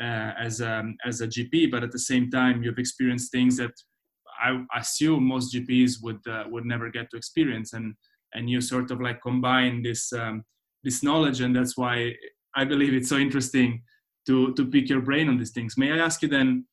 uh, 0.00 0.30
as 0.46 0.60
a, 0.60 0.74
um, 0.78 0.96
as 1.04 1.20
a 1.20 1.26
GP, 1.26 1.72
but 1.72 1.82
at 1.82 1.90
the 1.90 1.98
same 1.98 2.30
time 2.30 2.62
you've 2.62 2.78
experienced 2.78 3.32
things 3.32 3.56
that 3.56 3.74
I 4.40 4.62
assume 4.78 5.24
most 5.24 5.52
GPs 5.52 6.02
would 6.04 6.24
uh, 6.28 6.44
would 6.48 6.64
never 6.64 6.90
get 6.90 7.10
to 7.10 7.16
experience, 7.16 7.72
and 7.72 7.96
and 8.34 8.48
you 8.48 8.60
sort 8.60 8.92
of 8.92 9.00
like 9.00 9.20
combine 9.20 9.82
this 9.82 10.12
um, 10.12 10.44
this 10.84 11.02
knowledge, 11.02 11.40
and 11.40 11.56
that's 11.56 11.76
why 11.76 12.14
I 12.54 12.64
believe 12.64 12.94
it's 12.94 13.08
so 13.08 13.18
interesting 13.18 13.82
to 14.26 14.54
to 14.54 14.64
pick 14.64 14.88
your 14.88 15.00
brain 15.00 15.28
on 15.28 15.38
these 15.38 15.54
things. 15.56 15.76
May 15.76 15.90
I 15.90 15.98
ask 15.98 16.22
you 16.22 16.28
then? 16.28 16.66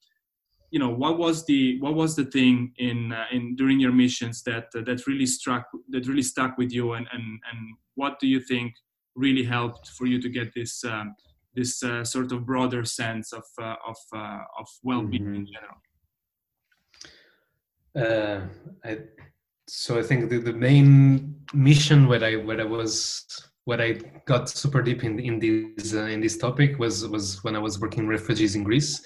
You 0.71 0.79
know, 0.79 0.89
what 0.89 1.17
was 1.17 1.45
the 1.45 1.79
what 1.81 1.95
was 1.95 2.15
the 2.15 2.25
thing 2.25 2.73
in 2.77 3.11
uh, 3.11 3.25
in 3.31 3.55
during 3.55 3.79
your 3.79 3.91
missions 3.91 4.41
that 4.43 4.67
uh, 4.75 4.81
that 4.85 5.05
really 5.05 5.25
struck 5.25 5.65
that 5.89 6.07
really 6.07 6.23
stuck 6.23 6.57
with 6.57 6.71
you, 6.71 6.93
and 6.93 7.07
and 7.11 7.23
and 7.51 7.59
what 7.95 8.19
do 8.19 8.27
you 8.27 8.39
think 8.39 8.73
really 9.15 9.43
helped 9.43 9.89
for 9.89 10.07
you 10.07 10.21
to 10.21 10.29
get 10.29 10.53
this 10.53 10.83
um, 10.85 11.13
this 11.53 11.83
uh, 11.83 12.03
sort 12.03 12.31
of 12.31 12.45
broader 12.45 12.85
sense 12.85 13.33
of 13.33 13.43
uh, 13.61 13.75
of 13.87 13.97
uh, 14.15 14.39
of 14.59 14.67
well-being 14.83 15.23
mm-hmm. 15.23 15.35
in 15.35 15.47
general? 15.53 15.77
Uh, 17.93 18.47
I, 18.85 18.99
so 19.67 19.99
I 19.99 20.03
think 20.03 20.29
the, 20.29 20.37
the 20.37 20.53
main 20.53 21.35
mission 21.53 22.07
where 22.07 22.23
I 22.23 22.35
where 22.35 22.61
I 22.61 22.65
was 22.65 23.25
what 23.65 23.81
I 23.81 23.93
got 24.25 24.49
super 24.49 24.81
deep 24.81 25.03
in 25.03 25.19
in 25.19 25.39
this 25.39 25.93
uh, 25.93 26.03
in 26.03 26.21
this 26.21 26.37
topic 26.37 26.79
was 26.79 27.07
was 27.07 27.43
when 27.43 27.55
I 27.55 27.59
was 27.59 27.79
working 27.79 28.07
refugees 28.07 28.55
in 28.55 28.63
Greece. 28.63 29.01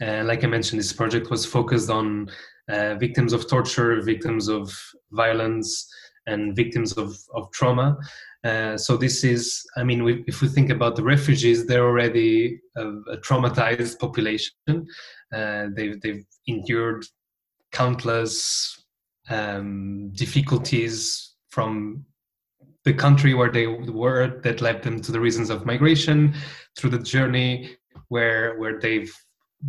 And 0.00 0.28
like 0.28 0.44
I 0.44 0.46
mentioned, 0.46 0.80
this 0.80 0.92
project 0.92 1.30
was 1.30 1.44
focused 1.44 1.90
on 1.90 2.30
uh, 2.68 2.94
victims 2.94 3.32
of 3.32 3.48
torture, 3.48 4.00
victims 4.02 4.48
of 4.48 4.72
violence, 5.10 5.88
and 6.26 6.56
victims 6.56 6.92
of, 6.92 7.16
of 7.34 7.50
trauma. 7.52 7.98
Uh, 8.44 8.76
so 8.76 8.96
this 8.96 9.24
is, 9.24 9.62
I 9.76 9.84
mean, 9.84 10.02
we, 10.02 10.24
if 10.26 10.40
we 10.40 10.48
think 10.48 10.70
about 10.70 10.96
the 10.96 11.02
refugees, 11.02 11.66
they're 11.66 11.86
already 11.86 12.60
a, 12.76 12.86
a 12.86 13.16
traumatized 13.18 13.98
population. 13.98 14.54
Uh, 15.34 15.66
they've, 15.76 16.00
they've 16.00 16.24
endured 16.46 17.04
countless 17.72 18.82
um, 19.28 20.10
difficulties 20.14 21.34
from 21.50 22.04
the 22.84 22.92
country 22.94 23.34
where 23.34 23.50
they 23.50 23.66
were 23.66 24.40
that 24.42 24.62
led 24.62 24.82
them 24.82 25.00
to 25.02 25.12
the 25.12 25.20
reasons 25.20 25.50
of 25.50 25.66
migration, 25.66 26.34
through 26.76 26.90
the 26.90 26.98
journey 26.98 27.76
where 28.08 28.58
where 28.58 28.80
they've 28.80 29.12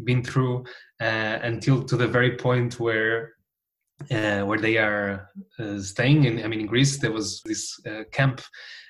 been 0.03 0.23
through, 0.23 0.65
uh, 0.99 1.39
until 1.43 1.83
to 1.83 1.97
the 1.97 2.07
very 2.07 2.37
point 2.37 2.79
where 2.79 3.33
uh, 4.09 4.41
where 4.41 4.59
they 4.59 4.77
are 4.77 5.29
uh, 5.59 5.79
staying. 5.79 6.25
In, 6.25 6.43
I 6.43 6.47
mean, 6.47 6.61
in 6.61 6.65
Greece, 6.65 6.97
there 6.97 7.11
was 7.11 7.41
this 7.45 7.79
uh, 7.85 8.03
camp 8.11 8.41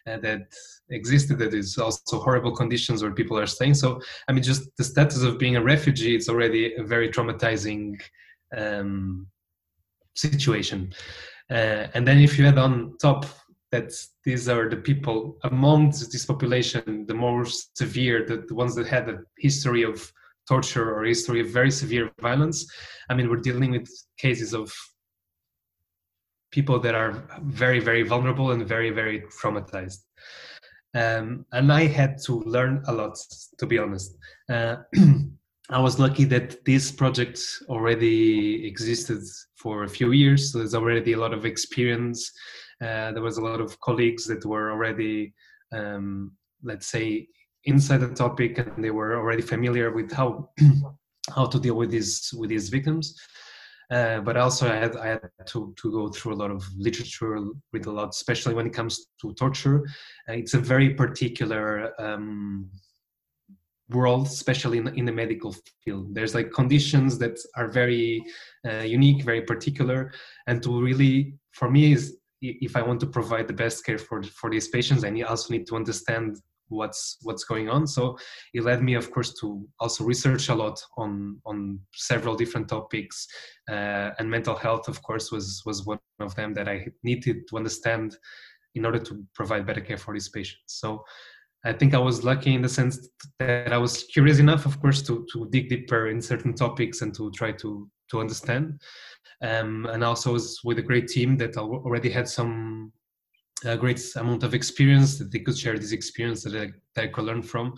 uh, 0.08 0.18
that 0.20 0.54
existed 0.90 1.38
that 1.40 1.54
is 1.54 1.78
also 1.78 2.20
horrible 2.20 2.56
conditions 2.56 3.02
where 3.02 3.12
people 3.12 3.38
are 3.38 3.48
staying. 3.48 3.74
So, 3.74 4.02
I 4.28 4.32
mean, 4.32 4.44
just 4.44 4.70
the 4.78 4.84
status 4.84 5.24
of 5.24 5.38
being 5.38 5.58
a 5.58 5.64
refugee, 5.64 6.16
it's 6.16 6.30
already 6.30 6.76
a 6.76 6.84
very 6.84 7.10
traumatizing 7.10 8.02
um, 8.56 9.28
situation. 10.16 10.94
Uh, 11.50 11.88
and 11.94 12.08
then 12.08 12.20
if 12.20 12.38
you 12.38 12.48
add 12.48 12.58
on 12.58 12.98
top 13.02 13.26
that 13.72 13.92
these 14.24 14.50
are 14.50 14.70
the 14.70 14.78
people 14.78 15.38
among 15.44 15.92
this 15.92 16.26
population, 16.26 17.06
the 17.08 17.14
more 17.14 17.46
severe, 17.46 18.26
the, 18.26 18.44
the 18.48 18.56
ones 18.56 18.76
that 18.76 18.88
had 18.88 19.10
a 19.10 19.20
history 19.38 19.84
of 19.84 20.12
torture 20.48 20.94
or 20.94 21.04
history 21.04 21.42
of 21.42 21.50
very 21.50 21.72
severe 21.72 22.12
violence. 22.22 22.66
I 23.10 23.14
mean, 23.14 23.30
we're 23.30 23.38
dealing 23.38 23.72
with 23.72 23.90
cases 24.18 24.54
of 24.54 24.72
people 26.52 26.80
that 26.80 26.96
are 26.96 27.24
very 27.44 27.80
very 27.80 28.04
vulnerable 28.04 28.52
and 28.52 28.68
very 28.68 28.90
very 28.90 29.22
traumatized. 29.42 30.00
Um, 30.94 31.46
and 31.54 31.72
i 31.72 31.86
had 31.86 32.18
to 32.26 32.42
learn 32.42 32.84
a 32.88 32.94
lot 32.94 33.18
to 33.58 33.66
be 33.66 33.78
honest. 33.78 34.18
Uh, 34.50 34.78
i 35.70 35.80
was 35.80 36.00
lucky 36.00 36.26
that 36.26 36.66
this 36.66 36.92
project 36.92 37.40
already 37.70 38.68
existed 38.68 39.22
for 39.56 39.84
a 39.84 39.90
few 39.90 40.12
years. 40.12 40.52
So 40.52 40.58
there's 40.58 40.76
already 40.76 41.14
a 41.14 41.20
lot 41.20 41.34
of 41.34 41.46
experience. 41.46 42.32
Uh, 42.82 43.12
there 43.14 43.22
was 43.22 43.38
a 43.38 43.44
lot 43.44 43.62
of 43.62 43.80
colleagues 43.80 44.26
that 44.26 44.46
were 44.46 44.72
already 44.72 45.34
um, 45.72 46.34
let's 46.64 46.88
say 46.88 47.28
inside 47.66 47.98
the 47.98 48.10
topic 48.10 48.58
and 48.58 48.84
they 48.84 48.92
were 48.92 49.18
already 49.18 49.42
familiar 49.42 49.92
with 49.92 50.12
how 50.12 50.50
how 51.36 51.46
to 51.46 51.60
deal 51.60 51.76
with 51.76 51.92
these 51.92 52.34
with 52.38 52.50
these 52.50 52.70
victims 52.70 53.16
uh, 53.92 54.22
but 54.22 54.38
also 54.38 54.72
I 54.72 54.78
had, 54.78 54.96
I 54.96 55.08
had 55.08 55.30
to, 55.48 55.74
to 55.76 55.92
go 55.92 56.08
through 56.08 56.34
a 56.34 56.40
lot 56.42 56.50
of 56.50 56.64
literature, 56.78 57.38
read 57.74 57.86
a 57.86 57.92
lot, 57.92 58.10
especially 58.10 58.54
when 58.54 58.66
it 58.66 58.74
comes 58.74 59.08
to 59.20 59.34
torture. 59.34 59.84
Uh, 60.30 60.34
it's 60.34 60.54
a 60.54 60.60
very 60.60 60.94
particular 60.94 61.92
um, 62.02 62.70
world, 63.90 64.28
especially 64.28 64.78
in, 64.78 64.88
in 64.98 65.04
the 65.04 65.12
medical 65.12 65.54
field. 65.84 66.16
There's 66.16 66.34
like 66.34 66.54
conditions 66.54 67.18
that 67.18 67.38
are 67.58 67.68
very 67.68 68.24
uh, 68.66 68.84
unique, 68.84 69.24
very 69.24 69.42
particular, 69.42 70.14
and 70.48 70.64
to 70.64 70.82
really, 70.82 71.36
for 71.52 71.70
me, 71.70 71.92
is 71.92 72.18
if 72.42 72.78
I 72.78 72.82
want 72.82 73.02
to 73.02 73.08
provide 73.08 73.50
the 73.50 73.54
best 73.54 73.86
care 73.86 73.98
for 73.98 74.24
for 74.24 74.50
these 74.50 74.70
patients, 74.70 75.04
I 75.04 75.12
also 75.22 75.54
need 75.54 75.68
to 75.68 75.76
understand 75.76 76.38
what's 76.72 77.18
what's 77.22 77.44
going 77.44 77.70
on. 77.70 77.86
So 77.88 78.18
it 78.54 78.64
led 78.64 78.82
me 78.82 78.96
of 78.96 79.12
course 79.12 79.34
to 79.42 79.68
also 79.80 80.04
research 80.04 80.50
a 80.50 80.56
lot 80.56 80.82
on 80.98 81.40
on 81.46 81.80
several 81.94 82.36
different 82.36 82.68
topics 82.68 83.28
uh, 83.70 84.12
and 84.18 84.30
mental 84.30 84.56
health 84.56 84.88
of 84.88 85.02
course 85.04 85.32
was 85.32 85.62
was 85.66 85.86
one 85.86 86.00
of 86.20 86.36
them 86.36 86.54
that 86.54 86.68
i 86.68 86.86
needed 87.04 87.48
to 87.48 87.58
understand 87.58 88.18
in 88.76 88.86
order 88.86 89.00
to 89.00 89.24
provide 89.34 89.66
better 89.66 89.82
care 89.82 89.98
for 89.98 90.14
these 90.14 90.30
patients. 90.30 90.64
So 90.68 91.04
i 91.64 91.74
think 91.74 91.94
i 91.94 92.00
was 92.00 92.24
lucky 92.24 92.56
in 92.56 92.62
the 92.64 92.70
sense 92.70 93.08
that 93.38 93.72
i 93.72 93.78
was 93.78 94.04
curious 94.06 94.40
enough 94.40 94.66
of 94.66 94.80
course 94.82 95.04
to 95.04 95.28
to 95.32 95.48
dig 95.52 95.70
deeper 95.70 96.08
in 96.08 96.20
certain 96.20 96.56
topics 96.56 97.02
and 97.02 97.14
to 97.16 97.30
try 97.32 97.52
to 97.52 97.88
to 98.12 98.20
understand. 98.20 98.80
Um, 99.42 99.88
and 99.88 100.04
also 100.04 100.34
was 100.34 100.60
with 100.64 100.78
a 100.78 100.84
great 100.84 101.08
team 101.08 101.38
that 101.38 101.58
already 101.58 102.12
had 102.12 102.28
some 102.28 102.92
a 103.66 103.78
great 103.78 104.02
amount 104.16 104.44
of 104.44 104.54
experience 104.54 105.18
that 105.18 105.32
they 105.32 105.40
could 105.40 105.58
share 105.58 105.78
this 105.78 105.92
experience 105.92 106.44
that 106.44 106.56
I, 106.56 106.72
that 106.96 107.04
I 107.04 107.08
could 107.08 107.26
learn 107.26 107.42
from. 107.42 107.74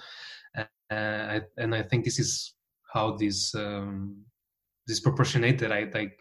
Uh, 0.58 0.64
I, 0.92 1.42
and 1.58 1.74
I 1.76 1.82
think 1.82 2.06
this 2.06 2.20
is 2.20 2.56
how 2.94 3.16
this 3.18 3.54
um, 3.56 4.16
disproportionate 4.88 5.58
that 5.60 5.72
I 5.72 5.90
like 5.94 6.18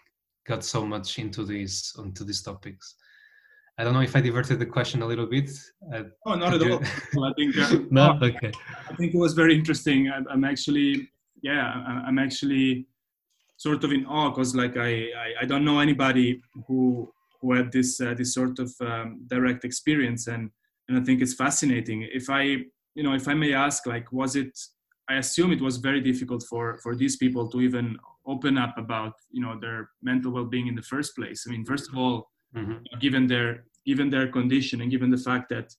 got 0.46 0.64
so 0.64 0.84
much 0.84 1.18
into 1.18 1.44
these 1.44 1.92
onto 1.98 2.24
these 2.24 2.42
topics. 2.42 2.96
I 3.78 3.84
don't 3.84 3.94
know 3.94 4.00
if 4.00 4.14
I 4.14 4.20
diverted 4.20 4.58
the 4.58 4.66
question 4.66 5.02
a 5.02 5.06
little 5.06 5.26
bit. 5.26 5.50
Uh, 5.92 6.02
oh, 6.26 6.34
not 6.34 6.54
at 6.54 6.62
all. 6.62 6.82
well, 7.14 7.24
I 7.30 7.32
think 7.34 7.56
uh, 7.56 7.78
no, 7.90 8.18
okay. 8.22 8.52
I 8.88 8.94
think 8.94 9.14
it 9.14 9.18
was 9.18 9.32
very 9.32 9.54
interesting. 9.54 10.10
I'm, 10.10 10.26
I'm 10.28 10.44
actually, 10.44 11.08
yeah, 11.42 11.64
I'm 12.06 12.18
actually 12.18 12.86
sort 13.56 13.82
of 13.82 13.92
in 13.92 14.04
awe 14.06 14.30
because, 14.30 14.54
like, 14.54 14.76
I, 14.76 14.90
I, 14.90 15.28
I 15.42 15.44
don't 15.46 15.64
know 15.64 15.80
anybody 15.80 16.42
who 16.66 17.10
who 17.42 17.52
had 17.52 17.72
this 17.72 18.00
uh, 18.00 18.14
this 18.14 18.32
sort 18.32 18.58
of 18.58 18.72
um, 18.80 19.20
direct 19.26 19.64
experience 19.64 20.28
and 20.28 20.50
and 20.88 20.98
I 20.98 21.02
think 21.04 21.22
it's 21.22 21.34
fascinating. 21.34 22.08
If 22.12 22.30
I 22.30 22.42
you 22.94 23.02
know 23.02 23.14
if 23.14 23.28
I 23.28 23.34
may 23.34 23.52
ask, 23.52 23.86
like, 23.86 24.10
was 24.12 24.36
it? 24.36 24.58
I 25.10 25.16
assume 25.16 25.52
it 25.52 25.60
was 25.60 25.76
very 25.76 26.00
difficult 26.00 26.44
for 26.48 26.78
for 26.82 26.94
these 26.94 27.16
people 27.16 27.48
to 27.50 27.60
even 27.60 27.98
open 28.26 28.56
up 28.56 28.78
about 28.78 29.14
you 29.30 29.42
know 29.42 29.58
their 29.60 29.90
mental 30.02 30.32
well-being 30.32 30.68
in 30.68 30.74
the 30.74 30.82
first 30.82 31.14
place. 31.16 31.44
I 31.46 31.50
mean, 31.50 31.64
first 31.64 31.90
of 31.90 31.98
all, 31.98 32.30
mm-hmm. 32.56 32.98
given 33.00 33.26
their 33.26 33.64
given 33.84 34.10
their 34.10 34.28
condition 34.28 34.80
and 34.80 34.90
given 34.90 35.10
the 35.10 35.18
fact 35.18 35.48
that 35.50 35.74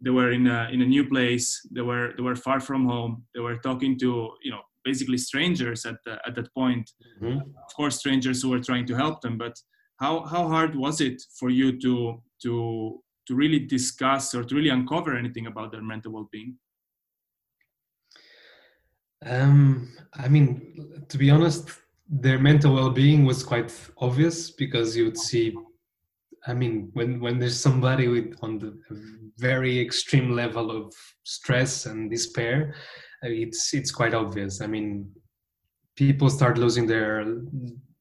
they 0.00 0.10
were 0.10 0.30
in 0.30 0.46
a 0.46 0.68
in 0.72 0.82
a 0.82 0.86
new 0.86 1.08
place, 1.08 1.60
they 1.70 1.82
were 1.82 2.12
they 2.16 2.22
were 2.22 2.36
far 2.36 2.60
from 2.60 2.86
home, 2.86 3.24
they 3.34 3.40
were 3.40 3.56
talking 3.56 3.98
to 3.98 4.30
you 4.42 4.50
know 4.50 4.62
basically 4.84 5.18
strangers 5.18 5.84
at 5.84 5.96
the, 6.04 6.18
at 6.26 6.34
that 6.34 6.52
point. 6.54 6.90
Mm-hmm. 7.20 7.38
Of 7.38 7.74
course, 7.76 7.98
strangers 7.98 8.42
who 8.42 8.48
were 8.50 8.60
trying 8.60 8.86
to 8.86 8.94
help 8.94 9.20
them, 9.20 9.36
but 9.36 9.54
how 10.00 10.24
how 10.24 10.48
hard 10.48 10.74
was 10.74 11.00
it 11.00 11.22
for 11.38 11.50
you 11.50 11.78
to 11.80 12.22
to 12.42 13.02
to 13.26 13.34
really 13.34 13.60
discuss 13.60 14.34
or 14.34 14.42
to 14.42 14.54
really 14.54 14.70
uncover 14.70 15.16
anything 15.16 15.46
about 15.46 15.70
their 15.70 15.82
mental 15.82 16.12
well-being? 16.12 16.56
Um, 19.24 19.92
i 20.14 20.28
mean 20.28 21.04
to 21.08 21.18
be 21.18 21.30
honest 21.30 21.70
their 22.08 22.38
mental 22.38 22.74
well-being 22.74 23.26
was 23.26 23.44
quite 23.44 23.70
obvious 23.98 24.50
because 24.50 24.96
you 24.96 25.04
would 25.04 25.18
see 25.18 25.54
i 26.46 26.54
mean 26.54 26.88
when 26.94 27.20
when 27.20 27.38
there's 27.38 27.60
somebody 27.60 28.08
with 28.08 28.34
on 28.40 28.58
the 28.58 28.72
very 29.36 29.78
extreme 29.78 30.30
level 30.30 30.70
of 30.70 30.94
stress 31.22 31.84
and 31.84 32.10
despair 32.10 32.74
it's 33.22 33.74
it's 33.74 33.90
quite 33.90 34.14
obvious. 34.14 34.60
I 34.60 34.66
mean 34.66 35.10
people 35.96 36.30
start 36.30 36.58
losing 36.58 36.86
their 36.86 37.24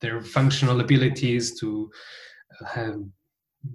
their 0.01 0.21
functional 0.21 0.79
abilities 0.79 1.59
to 1.59 1.89
have, 2.67 2.99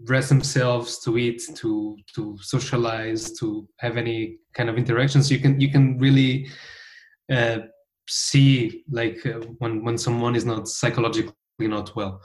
dress 0.04 0.28
themselves 0.30 0.98
to 1.00 1.18
eat 1.18 1.42
to 1.54 1.96
to 2.14 2.38
socialize 2.40 3.32
to 3.32 3.68
have 3.78 3.96
any 3.96 4.38
kind 4.54 4.70
of 4.70 4.78
interactions. 4.78 5.30
You 5.30 5.38
can 5.38 5.60
you 5.60 5.70
can 5.70 5.98
really 5.98 6.48
uh, 7.30 7.58
see 8.08 8.84
like 8.90 9.24
uh, 9.26 9.40
when 9.58 9.84
when 9.84 9.98
someone 9.98 10.34
is 10.34 10.44
not 10.44 10.68
psychologically 10.68 11.34
not 11.60 11.94
well. 11.96 12.20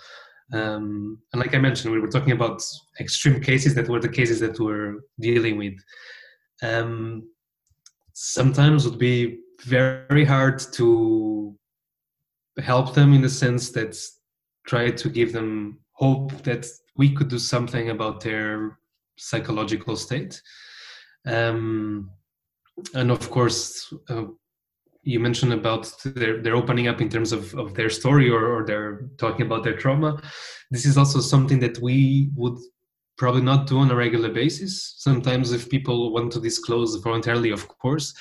Um, 0.52 1.20
and 1.32 1.40
like 1.40 1.54
i 1.54 1.60
mentioned 1.60 1.94
we 1.94 2.00
were 2.00 2.08
talking 2.08 2.32
about 2.32 2.64
extreme 3.00 3.40
cases 3.40 3.76
that 3.76 3.88
were 3.88 4.00
the 4.00 4.10
cases 4.10 4.40
that 4.40 4.60
we're 4.60 4.96
dealing 5.20 5.58
with. 5.58 5.76
Um, 6.64 7.30
sometimes 8.14 8.86
would 8.86 9.00
be 9.00 9.40
very 9.62 10.26
hard 10.26 10.60
to 10.74 11.56
help 12.62 12.94
them 12.94 13.14
in 13.14 13.22
the 13.22 13.30
sense 13.30 13.72
that 13.72 13.96
try 14.66 14.92
to 14.92 15.10
give 15.10 15.34
them 15.34 15.80
hope 15.94 16.32
that 16.44 16.66
we 16.96 17.14
could 17.14 17.28
do 17.28 17.40
something 17.40 17.90
about 17.90 18.22
their 18.22 18.78
psychological 19.18 19.96
state. 19.96 20.42
Um, 21.26 22.12
and 22.94 23.12
of 23.12 23.30
course, 23.30 23.94
uh, 24.10 24.26
you 25.04 25.20
mentioned 25.20 25.54
about 25.54 25.92
their, 26.06 26.42
their 26.42 26.56
opening 26.56 26.88
up 26.88 27.02
in 27.02 27.10
terms 27.10 27.32
of, 27.32 27.54
of 27.56 27.74
their 27.74 27.90
story 27.90 28.30
or, 28.30 28.46
or 28.46 28.66
they're 28.66 29.10
talking 29.18 29.46
about 29.46 29.64
their 29.64 29.78
trauma. 29.78 30.22
This 30.72 30.86
is 30.86 30.98
also 30.98 31.20
something 31.20 31.60
that 31.60 31.80
we 31.80 32.30
would 32.36 32.58
probably 33.18 33.42
not 33.42 33.68
do 33.68 33.80
on 33.80 33.92
a 33.92 33.96
regular 33.96 34.30
basis. 34.30 34.96
Sometimes, 34.98 35.52
if 35.52 35.70
people 35.70 36.14
want 36.14 36.32
to 36.34 36.40
disclose 36.40 36.96
voluntarily, 36.98 37.52
of 37.52 37.68
course, 37.68 38.14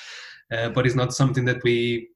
uh, 0.51 0.69
but 0.69 0.85
it's 0.85 0.95
not 0.95 1.13
something 1.13 1.45
that 1.45 1.63
we 1.63 2.09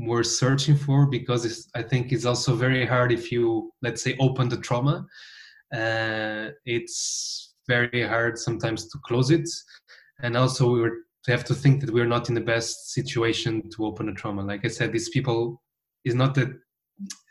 were 0.00 0.24
searching 0.24 0.76
for 0.76 1.06
because 1.06 1.68
I 1.74 1.82
think 1.82 2.12
it's 2.12 2.24
also 2.24 2.54
very 2.54 2.86
hard 2.86 3.12
if 3.12 3.30
you, 3.30 3.72
let's 3.82 4.02
say, 4.02 4.16
open 4.18 4.48
the 4.48 4.56
trauma. 4.56 5.06
Uh, 5.74 6.48
it's 6.64 7.54
very 7.68 8.02
hard 8.06 8.38
sometimes 8.38 8.88
to 8.88 8.98
close 9.06 9.30
it, 9.30 9.48
and 10.22 10.36
also 10.36 10.72
we 10.72 10.80
were 10.80 10.96
have 11.28 11.44
to 11.44 11.54
think 11.54 11.80
that 11.80 11.92
we're 11.92 12.06
not 12.06 12.28
in 12.28 12.34
the 12.34 12.40
best 12.40 12.92
situation 12.92 13.68
to 13.70 13.84
open 13.84 14.08
a 14.08 14.14
trauma. 14.14 14.42
Like 14.42 14.64
I 14.64 14.68
said, 14.68 14.90
these 14.90 15.10
people 15.10 15.62
is 16.04 16.14
not 16.14 16.34
that 16.34 16.48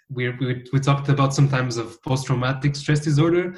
we 0.10 0.30
we 0.30 0.64
we 0.72 0.80
talked 0.80 1.10
about 1.10 1.34
sometimes 1.34 1.78
of 1.78 2.02
post-traumatic 2.04 2.76
stress 2.76 3.00
disorder, 3.00 3.56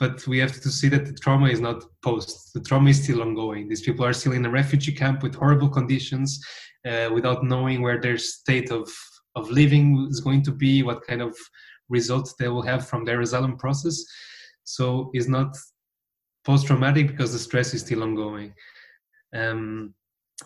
but 0.00 0.26
we 0.26 0.38
have 0.38 0.60
to 0.62 0.70
see 0.70 0.88
that 0.88 1.04
the 1.04 1.12
trauma 1.12 1.48
is 1.48 1.60
not 1.60 1.84
post. 2.02 2.54
The 2.54 2.60
trauma 2.60 2.90
is 2.90 3.04
still 3.04 3.20
ongoing. 3.20 3.68
These 3.68 3.82
people 3.82 4.04
are 4.04 4.14
still 4.14 4.32
in 4.32 4.46
a 4.46 4.50
refugee 4.50 4.92
camp 4.92 5.22
with 5.22 5.34
horrible 5.34 5.68
conditions, 5.68 6.42
uh, 6.88 7.10
without 7.12 7.44
knowing 7.44 7.82
where 7.82 8.00
their 8.00 8.18
state 8.18 8.70
of 8.72 8.90
of 9.36 9.48
living 9.50 10.08
is 10.10 10.20
going 10.20 10.42
to 10.42 10.50
be, 10.50 10.82
what 10.82 11.06
kind 11.06 11.22
of 11.22 11.36
results 11.88 12.34
they 12.34 12.48
will 12.48 12.62
have 12.62 12.88
from 12.88 13.04
their 13.04 13.20
asylum 13.20 13.56
process. 13.56 14.04
So 14.64 15.10
it's 15.12 15.28
not 15.28 15.56
post-traumatic 16.44 17.06
because 17.08 17.32
the 17.32 17.38
stress 17.38 17.74
is 17.74 17.82
still 17.82 18.02
ongoing. 18.02 18.52
Um, 19.32 19.94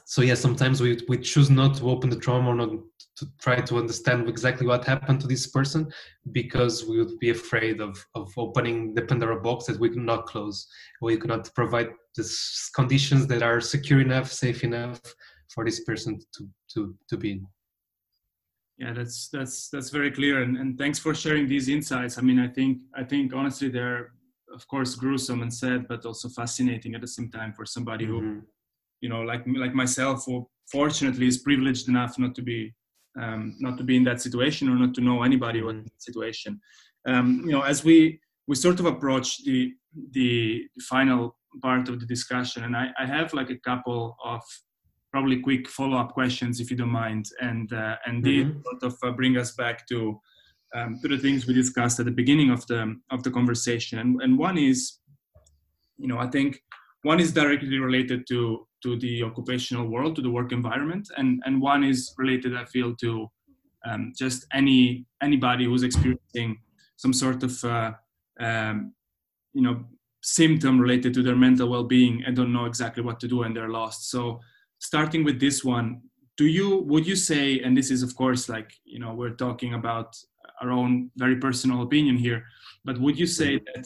so 0.04 0.22
yeah, 0.22 0.34
sometimes 0.34 0.80
we 0.80 0.98
we 1.08 1.18
choose 1.18 1.50
not 1.50 1.76
to 1.76 1.90
open 1.90 2.10
the 2.10 2.16
trauma 2.16 2.50
or 2.50 2.54
not 2.54 2.70
to 3.16 3.26
try 3.40 3.60
to 3.60 3.76
understand 3.76 4.28
exactly 4.28 4.66
what 4.66 4.84
happened 4.84 5.20
to 5.20 5.26
this 5.26 5.46
person 5.46 5.92
because 6.32 6.84
we 6.84 6.98
would 6.98 7.18
be 7.18 7.30
afraid 7.30 7.80
of 7.80 8.04
of 8.14 8.32
opening 8.36 8.94
the 8.94 9.02
Pandora 9.02 9.40
box 9.40 9.66
that 9.66 9.78
we 9.78 9.90
cannot 9.90 10.26
close, 10.26 10.66
or 11.00 11.06
we 11.06 11.16
cannot 11.16 11.52
provide 11.54 11.88
the 12.16 12.24
conditions 12.74 13.26
that 13.28 13.42
are 13.42 13.60
secure 13.60 14.00
enough, 14.00 14.30
safe 14.32 14.64
enough 14.64 15.00
for 15.48 15.64
this 15.64 15.80
person 15.84 16.18
to 16.34 16.48
to 16.72 16.94
to 17.08 17.16
be 17.16 17.32
in. 17.32 17.46
Yeah, 18.78 18.92
that's 18.92 19.28
that's 19.28 19.68
that's 19.68 19.90
very 19.90 20.10
clear, 20.10 20.42
and, 20.42 20.56
and 20.56 20.76
thanks 20.76 20.98
for 20.98 21.14
sharing 21.14 21.46
these 21.46 21.68
insights. 21.68 22.18
I 22.18 22.22
mean, 22.22 22.40
I 22.40 22.48
think 22.48 22.78
I 22.96 23.04
think 23.04 23.32
honestly 23.32 23.68
they're 23.68 24.10
of 24.52 24.66
course 24.68 24.94
gruesome 24.94 25.42
and 25.42 25.52
sad, 25.52 25.86
but 25.88 26.04
also 26.04 26.28
fascinating 26.28 26.94
at 26.94 27.00
the 27.00 27.08
same 27.08 27.30
time 27.30 27.52
for 27.52 27.64
somebody 27.64 28.06
mm-hmm. 28.06 28.40
who 28.40 28.42
you 29.04 29.10
know 29.12 29.22
like 29.30 29.42
like 29.64 29.74
myself 29.74 30.24
who 30.26 30.36
fortunately 30.76 31.26
is 31.32 31.38
privileged 31.48 31.88
enough 31.92 32.18
not 32.18 32.34
to 32.34 32.42
be 32.50 32.60
um, 33.22 33.54
not 33.60 33.76
to 33.78 33.84
be 33.84 33.96
in 33.96 34.04
that 34.04 34.20
situation 34.26 34.68
or 34.68 34.76
not 34.76 34.94
to 34.94 35.02
know 35.08 35.22
anybody 35.22 35.60
mm-hmm. 35.60 35.82
in 35.82 35.84
that 35.84 36.02
situation 36.08 36.52
um, 37.12 37.42
you 37.46 37.52
know 37.52 37.62
as 37.72 37.84
we 37.88 38.18
we 38.48 38.54
sort 38.56 38.80
of 38.80 38.86
approach 38.86 39.44
the 39.44 39.72
the 40.18 40.64
final 40.92 41.36
part 41.62 41.88
of 41.88 42.00
the 42.00 42.06
discussion 42.14 42.64
and 42.64 42.74
I, 42.82 42.86
I 42.98 43.06
have 43.06 43.32
like 43.32 43.50
a 43.50 43.60
couple 43.70 44.16
of 44.24 44.42
probably 45.12 45.38
quick 45.38 45.68
follow-up 45.68 46.10
questions 46.18 46.58
if 46.58 46.70
you 46.70 46.76
don't 46.76 46.96
mind 47.06 47.26
and 47.40 47.72
uh, 47.72 47.96
and 48.06 48.24
mm-hmm. 48.24 48.48
they 48.48 48.62
sort 48.66 48.82
of 48.88 48.94
uh, 49.04 49.12
bring 49.12 49.36
us 49.36 49.50
back 49.52 49.86
to 49.90 49.98
um, 50.76 50.98
to 51.02 51.08
the 51.08 51.18
things 51.18 51.46
we 51.46 51.54
discussed 51.54 52.00
at 52.00 52.06
the 52.06 52.18
beginning 52.22 52.50
of 52.50 52.66
the 52.70 52.80
of 53.10 53.22
the 53.22 53.30
conversation 53.38 53.98
and, 53.98 54.10
and 54.22 54.38
one 54.48 54.58
is 54.70 54.78
you 56.02 56.08
know 56.08 56.18
i 56.26 56.28
think 56.34 56.50
one 57.04 57.20
is 57.20 57.32
directly 57.32 57.78
related 57.78 58.26
to 58.26 58.66
to 58.84 58.98
the 58.98 59.22
occupational 59.22 59.88
world, 59.88 60.14
to 60.14 60.22
the 60.22 60.30
work 60.30 60.52
environment, 60.52 61.08
and 61.16 61.42
and 61.46 61.60
one 61.60 61.82
is 61.82 62.14
related, 62.18 62.54
I 62.54 62.64
feel, 62.66 62.94
to 62.96 63.10
um, 63.88 64.12
just 64.16 64.46
any 64.52 65.06
anybody 65.22 65.64
who's 65.64 65.82
experiencing 65.82 66.58
some 66.96 67.12
sort 67.12 67.42
of 67.42 67.64
uh, 67.64 67.92
um, 68.40 68.92
you 69.54 69.62
know 69.62 69.84
symptom 70.22 70.80
related 70.80 71.12
to 71.14 71.22
their 71.22 71.36
mental 71.36 71.68
well-being 71.68 72.22
and 72.24 72.34
don't 72.36 72.52
know 72.52 72.64
exactly 72.64 73.02
what 73.02 73.20
to 73.20 73.28
do 73.28 73.42
and 73.42 73.54
they're 73.54 73.76
lost. 73.80 74.10
So 74.10 74.40
starting 74.78 75.22
with 75.22 75.38
this 75.38 75.62
one, 75.62 76.00
do 76.36 76.46
you 76.46 76.78
would 76.90 77.06
you 77.06 77.16
say, 77.16 77.60
and 77.60 77.76
this 77.76 77.90
is 77.90 78.02
of 78.02 78.14
course 78.14 78.48
like 78.48 78.70
you 78.84 78.98
know 78.98 79.14
we're 79.14 79.38
talking 79.46 79.74
about 79.74 80.10
our 80.60 80.70
own 80.70 81.10
very 81.16 81.36
personal 81.36 81.82
opinion 81.82 82.16
here, 82.16 82.44
but 82.84 83.00
would 83.00 83.18
you 83.18 83.26
say 83.26 83.60
that 83.68 83.84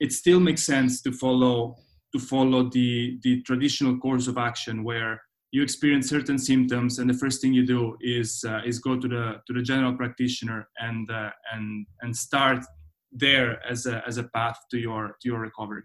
it 0.00 0.12
still 0.12 0.40
makes 0.40 0.62
sense 0.64 1.02
to 1.02 1.12
follow 1.12 1.76
to 2.12 2.18
follow 2.18 2.68
the, 2.68 3.18
the 3.22 3.42
traditional 3.42 3.98
course 3.98 4.26
of 4.26 4.38
action 4.38 4.84
where 4.84 5.20
you 5.52 5.62
experience 5.62 6.08
certain 6.08 6.38
symptoms 6.38 6.98
and 6.98 7.08
the 7.08 7.14
first 7.14 7.40
thing 7.40 7.52
you 7.52 7.66
do 7.66 7.96
is 8.00 8.42
uh, 8.48 8.60
is 8.64 8.78
go 8.78 8.98
to 8.98 9.06
the 9.06 9.34
to 9.46 9.52
the 9.52 9.62
general 9.62 9.94
practitioner 9.94 10.66
and 10.78 11.10
uh, 11.10 11.30
and 11.52 11.86
and 12.00 12.16
start 12.16 12.64
there 13.12 13.60
as 13.70 13.84
a 13.86 14.02
as 14.06 14.16
a 14.16 14.24
path 14.24 14.58
to 14.70 14.78
your 14.78 15.16
to 15.20 15.28
your 15.28 15.40
recovery. 15.40 15.82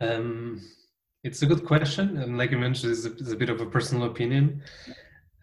Um, 0.00 0.60
it's 1.22 1.42
a 1.42 1.46
good 1.46 1.64
question 1.64 2.16
and 2.16 2.36
like 2.36 2.50
you 2.50 2.58
mentioned 2.58 2.92
it's 2.92 3.04
a, 3.04 3.12
it's 3.12 3.30
a 3.30 3.36
bit 3.36 3.50
of 3.50 3.60
a 3.60 3.66
personal 3.66 4.04
opinion. 4.04 4.62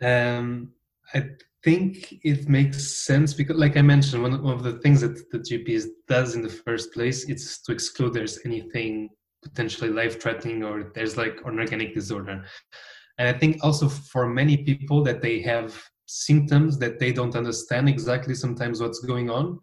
Um, 0.02 0.74
i 1.14 1.24
think 1.64 2.20
it 2.24 2.48
makes 2.48 3.06
sense 3.06 3.34
because, 3.34 3.58
like 3.58 3.78
I 3.78 3.82
mentioned, 3.82 4.24
one 4.24 4.34
of 4.34 4.64
the 4.64 4.80
things 4.80 5.02
that 5.02 5.30
the 5.32 5.40
GPS 5.40 5.86
does 6.08 6.36
in 6.36 6.42
the 6.42 6.50
first 6.50 6.94
place 6.94 7.28
is 7.30 7.60
to 7.66 7.72
exclude 7.72 8.14
there's 8.14 8.40
anything 8.46 9.10
potentially 9.44 9.90
life-threatening 9.90 10.64
or 10.64 10.92
there's 10.94 11.18
like 11.18 11.40
an 11.46 11.60
organic 11.60 11.94
disorder. 11.94 12.44
And 13.18 13.28
I 13.28 13.34
think 13.34 13.64
also 13.64 13.90
for 13.90 14.28
many 14.28 14.58
people 14.58 15.04
that 15.04 15.22
they 15.22 15.42
have 15.42 15.82
symptoms 16.06 16.80
that 16.80 17.00
they 17.00 17.12
don't 17.12 17.36
understand 17.36 17.88
exactly 17.88 18.34
sometimes 18.34 18.82
what's 18.82 19.00
going 19.00 19.30
on, 19.30 19.60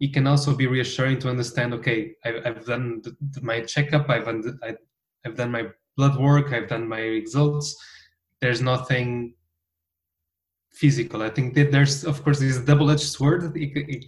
it 0.00 0.12
can 0.12 0.26
also 0.26 0.54
be 0.54 0.66
reassuring 0.66 1.18
to 1.20 1.30
understand. 1.30 1.72
Okay, 1.74 2.12
I, 2.24 2.40
have 2.44 2.66
done 2.66 3.02
the, 3.02 3.40
my 3.42 3.62
checkup. 3.62 4.10
I've 4.10 4.28
I've 4.28 5.36
done 5.36 5.50
my 5.50 5.68
blood 5.96 6.18
work. 6.20 6.52
I've 6.52 6.68
done 6.68 6.86
my 6.86 7.00
results. 7.00 7.74
There's 8.40 8.60
nothing 8.60 9.34
physical. 10.76 11.22
I 11.22 11.30
think 11.30 11.54
that 11.54 11.72
there's, 11.72 12.04
of 12.04 12.22
course, 12.22 12.38
this 12.38 12.58
double-edged 12.58 13.10
sword 13.16 13.54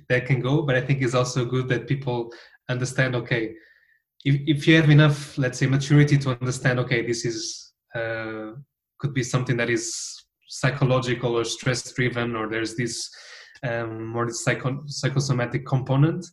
that 0.08 0.26
can 0.26 0.40
go, 0.40 0.62
but 0.62 0.76
I 0.76 0.82
think 0.82 1.02
it's 1.02 1.14
also 1.14 1.44
good 1.44 1.68
that 1.68 1.88
people 1.88 2.32
understand. 2.68 3.16
Okay, 3.16 3.54
if 4.24 4.34
if 4.46 4.66
you 4.66 4.76
have 4.76 4.90
enough, 4.90 5.38
let's 5.38 5.58
say, 5.58 5.66
maturity 5.66 6.18
to 6.18 6.30
understand, 6.40 6.78
okay, 6.80 7.06
this 7.06 7.24
is 7.24 7.72
uh, 7.94 8.52
could 8.98 9.14
be 9.14 9.22
something 9.22 9.56
that 9.56 9.70
is 9.70 9.84
psychological 10.48 11.38
or 11.38 11.44
stress-driven, 11.44 12.36
or 12.36 12.48
there's 12.48 12.74
this 12.74 13.10
um, 13.62 14.06
more 14.06 14.28
psycho- 14.30 14.84
psychosomatic 14.86 15.66
component, 15.66 16.24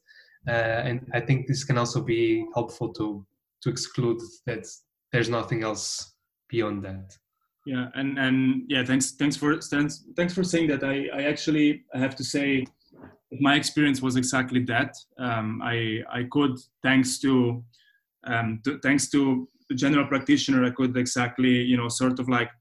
uh, 0.48 0.82
and 0.90 1.08
I 1.14 1.22
think 1.22 1.48
this 1.48 1.64
can 1.64 1.78
also 1.78 2.02
be 2.02 2.46
helpful 2.54 2.94
to 2.94 3.26
to 3.62 3.70
exclude 3.70 4.20
that 4.46 4.66
there's 5.12 5.30
nothing 5.30 5.64
else 5.64 6.14
beyond 6.50 6.84
that 6.84 7.18
yeah 7.66 7.88
and 7.96 8.18
and 8.20 8.64
yeah 8.68 8.84
thanks 8.84 9.12
thanks 9.12 9.36
for 9.36 9.60
thanks 9.60 10.04
thanks 10.16 10.34
for 10.34 10.44
saying 10.44 10.68
that. 10.68 10.84
I 10.84 11.08
i 11.14 11.24
actually 11.24 11.84
i 11.94 11.98
have 11.98 12.16
to 12.16 12.24
say 12.24 12.66
my 13.40 13.56
experience 13.56 14.02
was 14.02 14.16
exactly 14.16 14.64
that. 14.66 14.96
Um, 15.18 15.62
i 15.64 16.02
i 16.10 16.24
could 16.32 16.58
thanks 16.84 17.20
to, 17.20 17.64
um, 18.26 18.62
to 18.64 18.80
thanks 18.80 19.10
to 19.12 19.48
the 19.70 19.76
general 19.76 20.08
practitioner 20.08 20.64
i 20.64 20.70
could 20.70 20.96
exactly 20.96 21.62
you 21.62 21.78
know 21.78 21.90
sort 21.90 22.20
of 22.20 22.30
like 22.30 22.52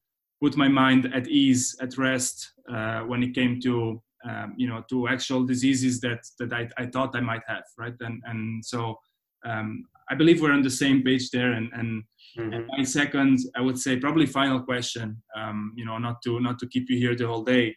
put 0.42 0.56
my 0.56 0.68
mind 0.68 1.12
at 1.14 1.28
ease 1.28 1.76
at 1.80 1.96
rest 1.98 2.52
uh, 2.70 3.00
when 3.00 3.22
it 3.22 3.34
came 3.34 3.60
to 3.60 4.02
um, 4.28 4.54
you 4.56 4.66
know 4.66 4.82
to 4.88 5.06
actual 5.08 5.44
diseases 5.44 6.00
that 6.00 6.20
that 6.38 6.52
I, 6.52 6.68
I 6.78 6.86
thought 6.86 7.14
i 7.14 7.20
might 7.20 7.42
have 7.46 7.64
right? 7.78 7.94
And 8.00 8.22
and 8.24 8.64
so 8.64 8.98
um, 9.44 9.84
i 10.10 10.14
believe 10.14 10.40
we're 10.40 10.52
on 10.52 10.62
the 10.62 10.70
same 10.70 11.02
page 11.02 11.30
there 11.30 11.52
and 11.52 11.70
and 11.72 12.04
Mm-hmm. 12.38 12.52
And 12.52 12.66
my 12.76 12.84
second, 12.84 13.38
I 13.56 13.60
would 13.60 13.78
say, 13.78 13.96
probably 13.96 14.26
final 14.26 14.60
question, 14.60 15.22
um, 15.36 15.72
you 15.76 15.84
know, 15.84 15.98
not 15.98 16.20
to 16.22 16.40
not 16.40 16.58
to 16.60 16.66
keep 16.66 16.90
you 16.90 16.98
here 16.98 17.14
the 17.14 17.26
whole 17.26 17.44
day, 17.44 17.76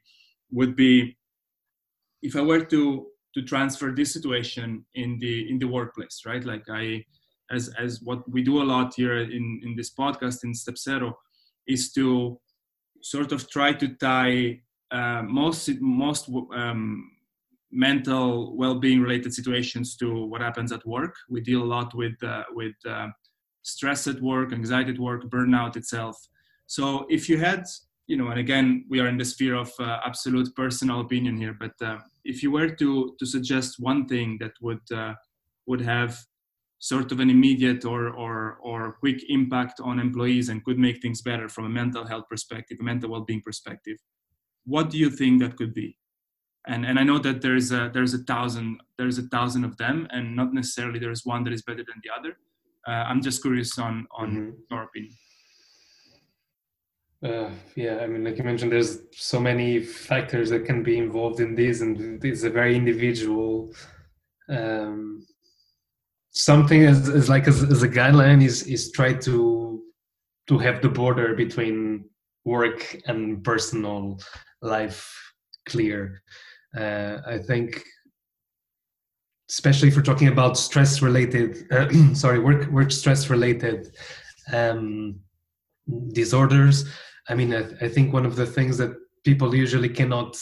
would 0.52 0.76
be 0.76 1.16
if 2.22 2.36
I 2.36 2.42
were 2.42 2.66
to 2.66 3.08
to 3.36 3.42
transfer 3.44 3.92
this 3.92 4.14
situation 4.14 4.86
in 4.96 5.20
the 5.20 5.50
in 5.50 5.60
the 5.60 5.68
workplace, 5.68 6.22
right? 6.26 6.44
Like 6.44 6.64
I, 6.70 7.06
as 7.52 7.70
as 7.78 8.02
what 8.02 8.30
we 8.32 8.42
do 8.42 8.62
a 8.62 8.66
lot 8.66 8.96
here 8.96 9.18
in 9.18 9.62
in 9.64 9.76
this 9.76 9.94
podcast 9.94 10.44
in 10.44 10.56
Step 10.56 10.78
Zero, 10.78 11.18
is 11.68 11.94
to 11.94 12.40
sort 13.04 13.32
of 13.32 13.50
try 13.52 13.74
to 13.74 13.88
tie 13.96 14.60
uh, 14.90 15.22
most 15.22 15.70
most 15.80 16.30
um, 16.56 17.12
mental 17.78 18.58
well-being 18.58 19.00
related 19.00 19.32
situations 19.34 19.96
to 19.98 20.26
what 20.26 20.42
happens 20.42 20.72
at 20.72 20.86
work. 20.86 21.16
We 21.30 21.42
deal 21.42 21.62
a 21.64 21.72
lot 21.76 21.94
with 21.94 22.18
uh, 22.24 22.44
with 22.60 22.76
uh, 22.90 23.10
stress 23.62 24.08
at 24.08 24.20
work, 24.22 24.52
anxiety 24.52 24.94
at 24.94 25.00
work, 25.00 25.22
burnout 25.30 25.78
itself. 25.78 26.18
So 26.66 27.06
if 27.10 27.30
you 27.30 27.38
had, 27.38 27.64
you 28.08 28.18
know, 28.18 28.30
and 28.30 28.40
again, 28.40 28.86
we 28.90 29.00
are 29.00 29.08
in 29.08 29.18
the 29.18 29.26
sphere 29.26 29.56
of 29.56 29.72
uh, 29.80 30.00
absolute 30.04 30.50
personal 30.56 31.02
opinion 31.02 31.38
here, 31.38 31.56
but 31.64 31.76
uh, 31.82 32.00
if 32.26 32.42
you 32.42 32.50
were 32.52 32.70
to 32.82 33.16
to 33.20 33.26
suggest 33.26 33.80
one 33.80 34.08
thing 34.08 34.38
that 34.42 34.56
would 34.60 34.86
uh, 34.92 35.14
would 35.68 35.82
have 35.82 36.18
sort 36.80 37.12
of 37.12 37.20
an 37.20 37.30
immediate 37.30 37.86
or 37.86 38.10
or 38.24 38.58
or 38.70 38.98
quick 39.04 39.20
impact 39.30 39.80
on 39.80 40.00
employees 40.00 40.50
and 40.50 40.64
could 40.66 40.80
make 40.80 40.98
things 41.02 41.22
better 41.22 41.48
from 41.50 41.66
a 41.66 41.76
mental 41.82 42.06
health 42.06 42.28
perspective, 42.30 42.78
a 42.80 42.84
mental 42.84 43.10
well-being 43.12 43.42
perspective, 43.42 43.98
what 44.66 44.90
do 44.90 44.98
you 44.98 45.10
think 45.10 45.42
that 45.42 45.56
could 45.56 45.74
be? 45.74 45.98
And 46.68 46.86
and 46.86 47.00
I 47.00 47.04
know 47.04 47.20
that 47.20 47.42
there's 47.42 47.72
a 47.72 47.90
there's 47.94 48.14
a 48.14 48.20
thousand 48.20 48.82
there's 48.98 49.18
a 49.18 49.24
thousand 49.24 49.64
of 49.64 49.78
them, 49.78 50.08
and 50.12 50.36
not 50.36 50.54
necessarily 50.54 51.00
there's 51.00 51.26
one 51.26 51.44
that 51.46 51.54
is 51.54 51.62
better 51.62 51.84
than 51.84 52.02
the 52.04 52.12
other. 52.18 52.38
Uh, 52.88 53.06
I'm 53.10 53.22
just 53.22 53.42
curious 53.42 53.78
on 53.80 54.08
on 54.12 54.30
mm-hmm. 54.32 54.50
your 54.70 54.84
opinion. 54.84 55.14
Uh, 57.24 57.50
yeah, 57.76 57.98
I 57.98 58.08
mean, 58.08 58.24
like 58.24 58.38
you 58.38 58.44
mentioned, 58.44 58.72
there's 58.72 59.00
so 59.12 59.40
many 59.40 59.82
factors 59.82 60.52
that 60.52 60.66
can 60.66 60.84
be 60.84 61.00
involved 61.00 61.40
in 61.40 61.56
this, 61.56 61.82
and 61.82 62.24
it's 62.24 62.44
a 62.44 62.50
very 62.50 62.76
individual. 62.76 63.74
Um, 64.50 65.26
something 66.32 66.84
as, 66.86 67.10
as 67.10 67.28
like 67.28 67.48
as, 67.48 67.64
as 67.64 67.82
a 67.82 67.90
guideline 67.90 68.44
is 68.44 68.64
is 68.64 68.92
try 68.92 69.14
to 69.14 69.82
to 70.48 70.58
have 70.60 70.82
the 70.82 70.90
border 70.90 71.34
between 71.34 72.06
work 72.46 72.96
and 73.08 73.44
personal 73.44 74.20
life 74.62 75.34
clear. 75.68 76.22
Uh, 76.78 77.22
I 77.26 77.38
think, 77.40 77.84
especially 79.50 79.88
if 79.88 79.96
we're 79.96 80.04
talking 80.04 80.28
about 80.28 80.58
stress 80.58 81.02
related, 81.02 81.66
uh, 81.72 81.90
sorry, 82.14 82.40
work 82.40 82.70
work 82.72 82.92
stress 82.92 83.30
related 83.30 83.96
um, 84.54 85.20
disorders 86.14 86.86
I 87.30 87.36
mean, 87.36 87.54
I, 87.54 87.66
I 87.82 87.90
think 87.90 88.14
one 88.14 88.26
of 88.26 88.36
the 88.36 88.46
things 88.46 88.78
that 88.78 88.96
people 89.26 89.54
usually 89.54 89.90
cannot 89.90 90.38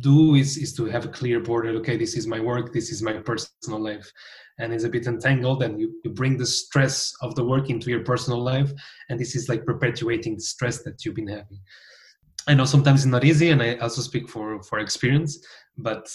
do 0.00 0.34
is 0.34 0.56
is 0.58 0.74
to 0.74 0.84
have 0.86 1.06
a 1.06 1.08
clear 1.08 1.40
border. 1.40 1.70
Okay 1.70 1.96
this 1.96 2.14
is 2.14 2.26
my 2.26 2.38
work 2.38 2.72
this 2.72 2.90
is 2.90 3.02
my 3.02 3.14
personal 3.14 3.80
life. 3.80 4.10
And 4.58 4.74
it's 4.74 4.84
a 4.84 4.90
bit 4.90 5.06
entangled 5.06 5.62
and 5.62 5.80
you, 5.80 5.98
you 6.04 6.10
bring 6.10 6.36
the 6.36 6.44
stress 6.44 7.14
of 7.22 7.34
the 7.34 7.44
work 7.44 7.70
into 7.70 7.88
your 7.88 8.04
personal 8.04 8.42
life 8.42 8.70
and 9.08 9.18
this 9.18 9.34
is 9.34 9.48
like 9.48 9.64
perpetuating 9.64 10.34
the 10.34 10.42
stress 10.42 10.82
that 10.82 11.02
you've 11.02 11.14
been 11.14 11.28
having 11.28 11.60
i 12.48 12.54
know 12.54 12.64
sometimes 12.64 13.00
it's 13.00 13.10
not 13.10 13.24
easy 13.24 13.50
and 13.50 13.62
i 13.62 13.74
also 13.76 14.00
speak 14.02 14.28
for 14.28 14.62
for 14.62 14.78
experience 14.78 15.44
but 15.76 16.08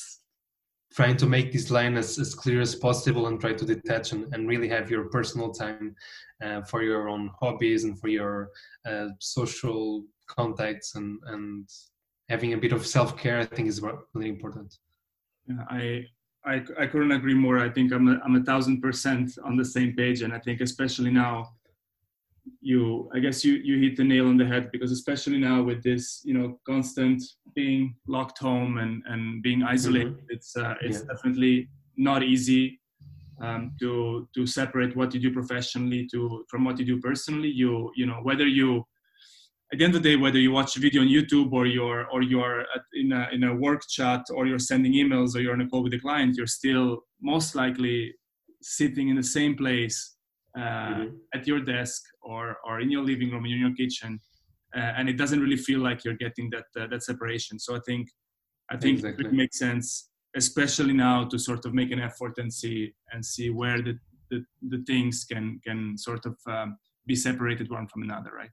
trying 0.95 1.17
to 1.17 1.25
make 1.25 1.51
this 1.51 1.69
line 1.69 1.97
as, 1.97 2.17
as 2.17 2.33
clear 2.33 2.61
as 2.61 2.73
possible 2.73 3.27
and 3.27 3.41
try 3.41 3.51
to 3.51 3.65
detach 3.65 4.13
and, 4.13 4.33
and 4.33 4.47
really 4.47 4.69
have 4.69 4.89
your 4.89 5.09
personal 5.09 5.51
time 5.51 5.93
uh, 6.41 6.61
for 6.61 6.83
your 6.83 7.09
own 7.09 7.29
hobbies 7.39 7.83
and 7.83 7.99
for 7.99 8.07
your 8.07 8.49
uh, 8.87 9.07
social 9.19 10.05
contacts 10.27 10.95
and, 10.95 11.19
and 11.27 11.69
having 12.29 12.53
a 12.53 12.57
bit 12.57 12.71
of 12.71 12.87
self-care 12.87 13.39
i 13.39 13.45
think 13.45 13.67
is 13.67 13.81
really 14.13 14.29
important. 14.29 14.77
Yeah, 15.47 15.65
I, 15.69 16.05
I 16.45 16.63
i 16.79 16.87
couldn't 16.87 17.11
agree 17.11 17.35
more. 17.35 17.59
I 17.59 17.69
think 17.69 17.91
i'm 17.91 18.07
a, 18.07 18.19
I'm 18.23 18.35
a 18.37 18.43
thousand 18.43 18.81
percent 18.81 19.37
on 19.43 19.57
the 19.57 19.65
same 19.65 19.95
page 19.95 20.21
and 20.21 20.33
i 20.33 20.39
think 20.39 20.61
especially 20.61 21.11
now 21.11 21.51
you 22.61 23.09
i 23.13 23.19
guess 23.19 23.43
you 23.43 23.53
you 23.53 23.79
hit 23.79 23.95
the 23.95 24.03
nail 24.03 24.27
on 24.27 24.37
the 24.37 24.45
head 24.45 24.69
because 24.71 24.91
especially 24.91 25.37
now 25.37 25.61
with 25.61 25.83
this 25.83 26.21
you 26.23 26.33
know 26.33 26.59
constant 26.65 27.21
being 27.55 27.95
locked 28.07 28.39
home 28.39 28.77
and 28.77 29.01
and 29.07 29.41
being 29.41 29.63
isolated 29.63 30.17
mm-hmm. 30.17 30.35
it's 30.35 30.55
uh, 30.57 30.75
it's 30.81 30.99
yeah. 30.99 31.13
definitely 31.13 31.69
not 31.97 32.23
easy 32.23 32.79
um, 33.41 33.73
to 33.79 34.27
to 34.33 34.45
separate 34.45 34.95
what 34.95 35.13
you 35.13 35.19
do 35.19 35.31
professionally 35.31 36.07
to 36.11 36.45
from 36.49 36.63
what 36.63 36.77
you 36.79 36.85
do 36.85 36.99
personally 36.99 37.49
you 37.49 37.91
you 37.95 38.05
know 38.05 38.19
whether 38.23 38.47
you 38.47 38.85
at 39.73 39.79
the 39.79 39.85
end 39.85 39.95
of 39.95 40.03
the 40.03 40.09
day 40.09 40.15
whether 40.15 40.39
you 40.39 40.51
watch 40.51 40.77
a 40.77 40.79
video 40.79 41.01
on 41.01 41.07
youtube 41.07 41.51
or 41.51 41.65
you're 41.65 42.05
or 42.11 42.21
you're 42.21 42.65
in 42.93 43.11
a 43.11 43.27
in 43.31 43.43
a 43.43 43.55
work 43.55 43.81
chat 43.89 44.23
or 44.33 44.45
you're 44.45 44.59
sending 44.59 44.93
emails 44.93 45.35
or 45.35 45.39
you're 45.39 45.53
on 45.53 45.61
a 45.61 45.67
call 45.67 45.83
with 45.83 45.93
a 45.93 45.99
client 45.99 46.35
you're 46.37 46.47
still 46.47 47.03
most 47.21 47.55
likely 47.55 48.13
sitting 48.61 49.09
in 49.09 49.15
the 49.15 49.23
same 49.23 49.55
place 49.55 50.14
uh, 50.55 50.59
mm-hmm. 50.59 51.15
at 51.33 51.47
your 51.47 51.59
desk 51.59 52.01
or 52.21 52.57
or 52.65 52.79
in 52.79 52.89
your 52.89 53.03
living 53.03 53.31
room 53.31 53.45
in 53.45 53.59
your 53.59 53.73
kitchen 53.73 54.19
uh, 54.75 54.93
and 54.97 55.09
it 55.09 55.17
doesn't 55.17 55.39
really 55.39 55.57
feel 55.57 55.79
like 55.79 56.03
you're 56.03 56.21
getting 56.25 56.49
that 56.49 56.65
uh, 56.79 56.87
that 56.87 57.03
separation 57.03 57.59
so 57.59 57.75
i 57.75 57.79
think 57.85 58.07
i 58.71 58.77
think 58.77 58.97
exactly. 58.99 59.25
it 59.25 59.33
makes 59.33 59.59
sense 59.59 60.09
especially 60.35 60.93
now 60.93 61.23
to 61.23 61.37
sort 61.39 61.65
of 61.65 61.73
make 61.73 61.91
an 61.91 61.99
effort 61.99 62.37
and 62.37 62.53
see 62.53 62.93
and 63.11 63.25
see 63.25 63.49
where 63.49 63.81
the 63.81 63.97
the, 64.29 64.43
the 64.69 64.83
things 64.87 65.23
can 65.23 65.59
can 65.65 65.97
sort 65.97 66.25
of 66.25 66.35
um, 66.47 66.77
be 67.05 67.15
separated 67.15 67.69
one 67.69 67.87
from 67.87 68.01
another 68.03 68.31
right 68.31 68.49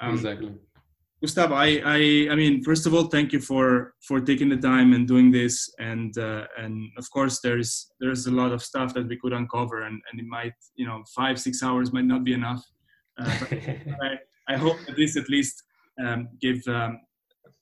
um, 0.00 0.14
exactly 0.14 0.52
Gustavo, 1.22 1.54
I, 1.54 1.80
I, 1.84 2.28
I 2.32 2.34
mean, 2.34 2.64
first 2.64 2.84
of 2.84 2.94
all, 2.94 3.04
thank 3.04 3.32
you 3.32 3.38
for 3.38 3.94
for 4.08 4.20
taking 4.20 4.48
the 4.48 4.56
time 4.56 4.92
and 4.92 5.06
doing 5.06 5.30
this, 5.30 5.72
and 5.78 6.18
uh, 6.18 6.46
and 6.58 6.90
of 6.98 7.08
course, 7.12 7.38
there's 7.40 7.92
there's 8.00 8.26
a 8.26 8.32
lot 8.32 8.50
of 8.50 8.60
stuff 8.60 8.92
that 8.94 9.06
we 9.06 9.16
could 9.16 9.32
uncover, 9.32 9.82
and, 9.82 10.02
and 10.10 10.18
it 10.18 10.26
might, 10.26 10.54
you 10.74 10.84
know, 10.84 11.04
five 11.14 11.40
six 11.40 11.62
hours 11.62 11.92
might 11.92 12.06
not 12.06 12.24
be 12.24 12.32
enough. 12.32 12.60
Uh, 13.20 13.38
I, 14.02 14.18
I 14.48 14.56
hope 14.56 14.78
that 14.86 14.96
this 14.96 15.16
at 15.16 15.28
least 15.28 15.62
um, 16.04 16.28
give 16.40 16.60
um, 16.66 16.98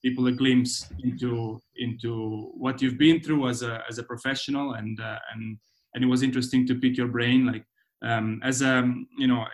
people 0.02 0.26
a 0.28 0.32
glimpse 0.32 0.88
into 1.04 1.60
into 1.76 2.52
what 2.56 2.80
you've 2.80 2.96
been 2.96 3.20
through 3.20 3.46
as 3.46 3.62
a 3.62 3.82
as 3.90 3.98
a 3.98 4.04
professional, 4.04 4.72
and 4.72 4.98
uh, 5.00 5.18
and 5.34 5.58
and 5.92 6.02
it 6.02 6.06
was 6.06 6.22
interesting 6.22 6.66
to 6.66 6.76
pick 6.76 6.96
your 6.96 7.08
brain, 7.08 7.44
like 7.44 7.66
um, 8.02 8.40
as 8.42 8.62
a 8.62 8.90
you 9.18 9.26
know 9.26 9.44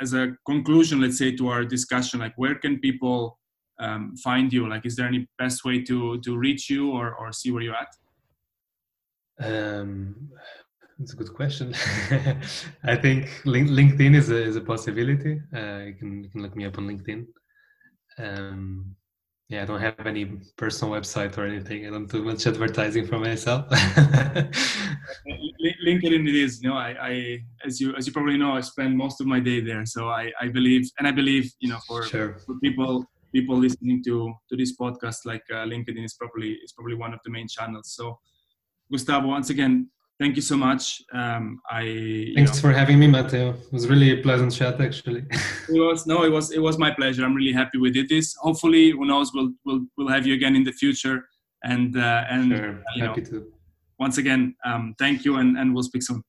as 0.00 0.14
a 0.14 0.34
conclusion, 0.46 1.02
let's 1.02 1.18
say 1.18 1.36
to 1.36 1.48
our 1.48 1.62
discussion, 1.62 2.20
like 2.20 2.32
where 2.36 2.54
can 2.54 2.78
people 2.78 3.36
um, 3.80 4.16
find 4.16 4.52
you? 4.52 4.68
Like, 4.68 4.86
is 4.86 4.96
there 4.96 5.06
any 5.06 5.26
best 5.38 5.64
way 5.64 5.82
to 5.82 6.20
to 6.20 6.36
reach 6.36 6.70
you 6.70 6.92
or 6.92 7.14
or 7.14 7.32
see 7.32 7.50
where 7.50 7.62
you're 7.62 7.74
at? 7.74 7.92
Um, 9.40 10.30
that's 10.98 11.14
a 11.14 11.16
good 11.16 11.32
question. 11.34 11.74
I 12.84 12.96
think 12.96 13.30
LinkedIn 13.44 14.14
is 14.14 14.30
a 14.30 14.36
is 14.36 14.56
a 14.56 14.60
possibility. 14.60 15.40
Uh, 15.54 15.80
you 15.88 15.94
can 15.94 16.24
you 16.24 16.30
can 16.30 16.42
look 16.42 16.54
me 16.54 16.66
up 16.66 16.78
on 16.78 16.86
LinkedIn. 16.86 17.26
Um, 18.18 18.96
yeah, 19.48 19.62
I 19.62 19.64
don't 19.64 19.80
have 19.80 20.06
any 20.06 20.26
personal 20.56 20.94
website 20.94 21.36
or 21.36 21.44
anything. 21.44 21.84
I 21.84 21.90
don't 21.90 22.06
do 22.06 22.22
much 22.22 22.46
advertising 22.46 23.06
for 23.06 23.18
myself. 23.18 23.68
LinkedIn 25.84 26.28
it 26.28 26.34
is. 26.36 26.62
You 26.62 26.68
know, 26.68 26.76
I, 26.76 26.94
I, 27.00 27.38
as 27.66 27.80
you 27.80 27.92
as 27.96 28.06
you 28.06 28.12
probably 28.12 28.38
know, 28.38 28.52
I 28.52 28.60
spend 28.60 28.96
most 28.96 29.20
of 29.20 29.26
my 29.26 29.40
day 29.40 29.60
there. 29.60 29.84
So 29.86 30.08
I, 30.08 30.30
I 30.40 30.48
believe, 30.48 30.88
and 30.98 31.08
I 31.08 31.10
believe, 31.10 31.50
you 31.58 31.68
know, 31.68 31.78
for, 31.88 32.04
sure. 32.04 32.38
for 32.46 32.60
people 32.60 33.04
people 33.32 33.56
listening 33.56 34.02
to 34.04 34.32
to 34.48 34.56
this 34.56 34.76
podcast, 34.76 35.18
like 35.24 35.44
uh, 35.50 35.64
LinkedIn 35.64 36.04
is 36.04 36.14
probably 36.14 36.52
is 36.64 36.72
probably 36.72 36.94
one 36.94 37.14
of 37.14 37.20
the 37.24 37.30
main 37.30 37.48
channels. 37.48 37.92
So, 37.94 38.18
Gustavo, 38.90 39.28
once 39.28 39.50
again, 39.50 39.90
thank 40.18 40.36
you 40.36 40.42
so 40.42 40.56
much. 40.56 41.02
Um, 41.12 41.60
I 41.70 42.32
thanks 42.34 42.54
know, 42.54 42.60
for 42.60 42.72
having 42.72 42.98
me, 42.98 43.06
Matteo. 43.06 43.50
It 43.50 43.72
was 43.72 43.88
really 43.88 44.18
a 44.18 44.22
pleasant 44.22 44.52
chat, 44.52 44.80
actually. 44.80 45.24
it 45.30 45.80
was 45.80 46.06
no, 46.06 46.24
it 46.24 46.30
was 46.30 46.52
it 46.52 46.60
was 46.60 46.78
my 46.78 46.90
pleasure. 46.90 47.24
I'm 47.24 47.34
really 47.34 47.52
happy 47.52 47.78
we 47.78 47.90
did 47.90 48.08
this. 48.08 48.34
Hopefully, 48.40 48.90
who 48.90 49.04
knows, 49.06 49.32
we'll 49.34 49.52
we'll 49.64 49.84
we'll 49.96 50.08
have 50.08 50.26
you 50.26 50.34
again 50.34 50.56
in 50.56 50.64
the 50.64 50.72
future. 50.72 51.24
And 51.62 51.96
uh, 51.96 52.24
and 52.30 52.52
sure. 52.52 52.82
you 52.96 53.04
happy 53.04 53.20
know, 53.22 53.30
to. 53.30 53.52
Once 53.98 54.16
again, 54.16 54.54
um, 54.64 54.94
thank 54.98 55.26
you, 55.26 55.36
and, 55.36 55.58
and 55.58 55.74
we'll 55.74 55.82
speak 55.82 56.02
soon. 56.02 56.22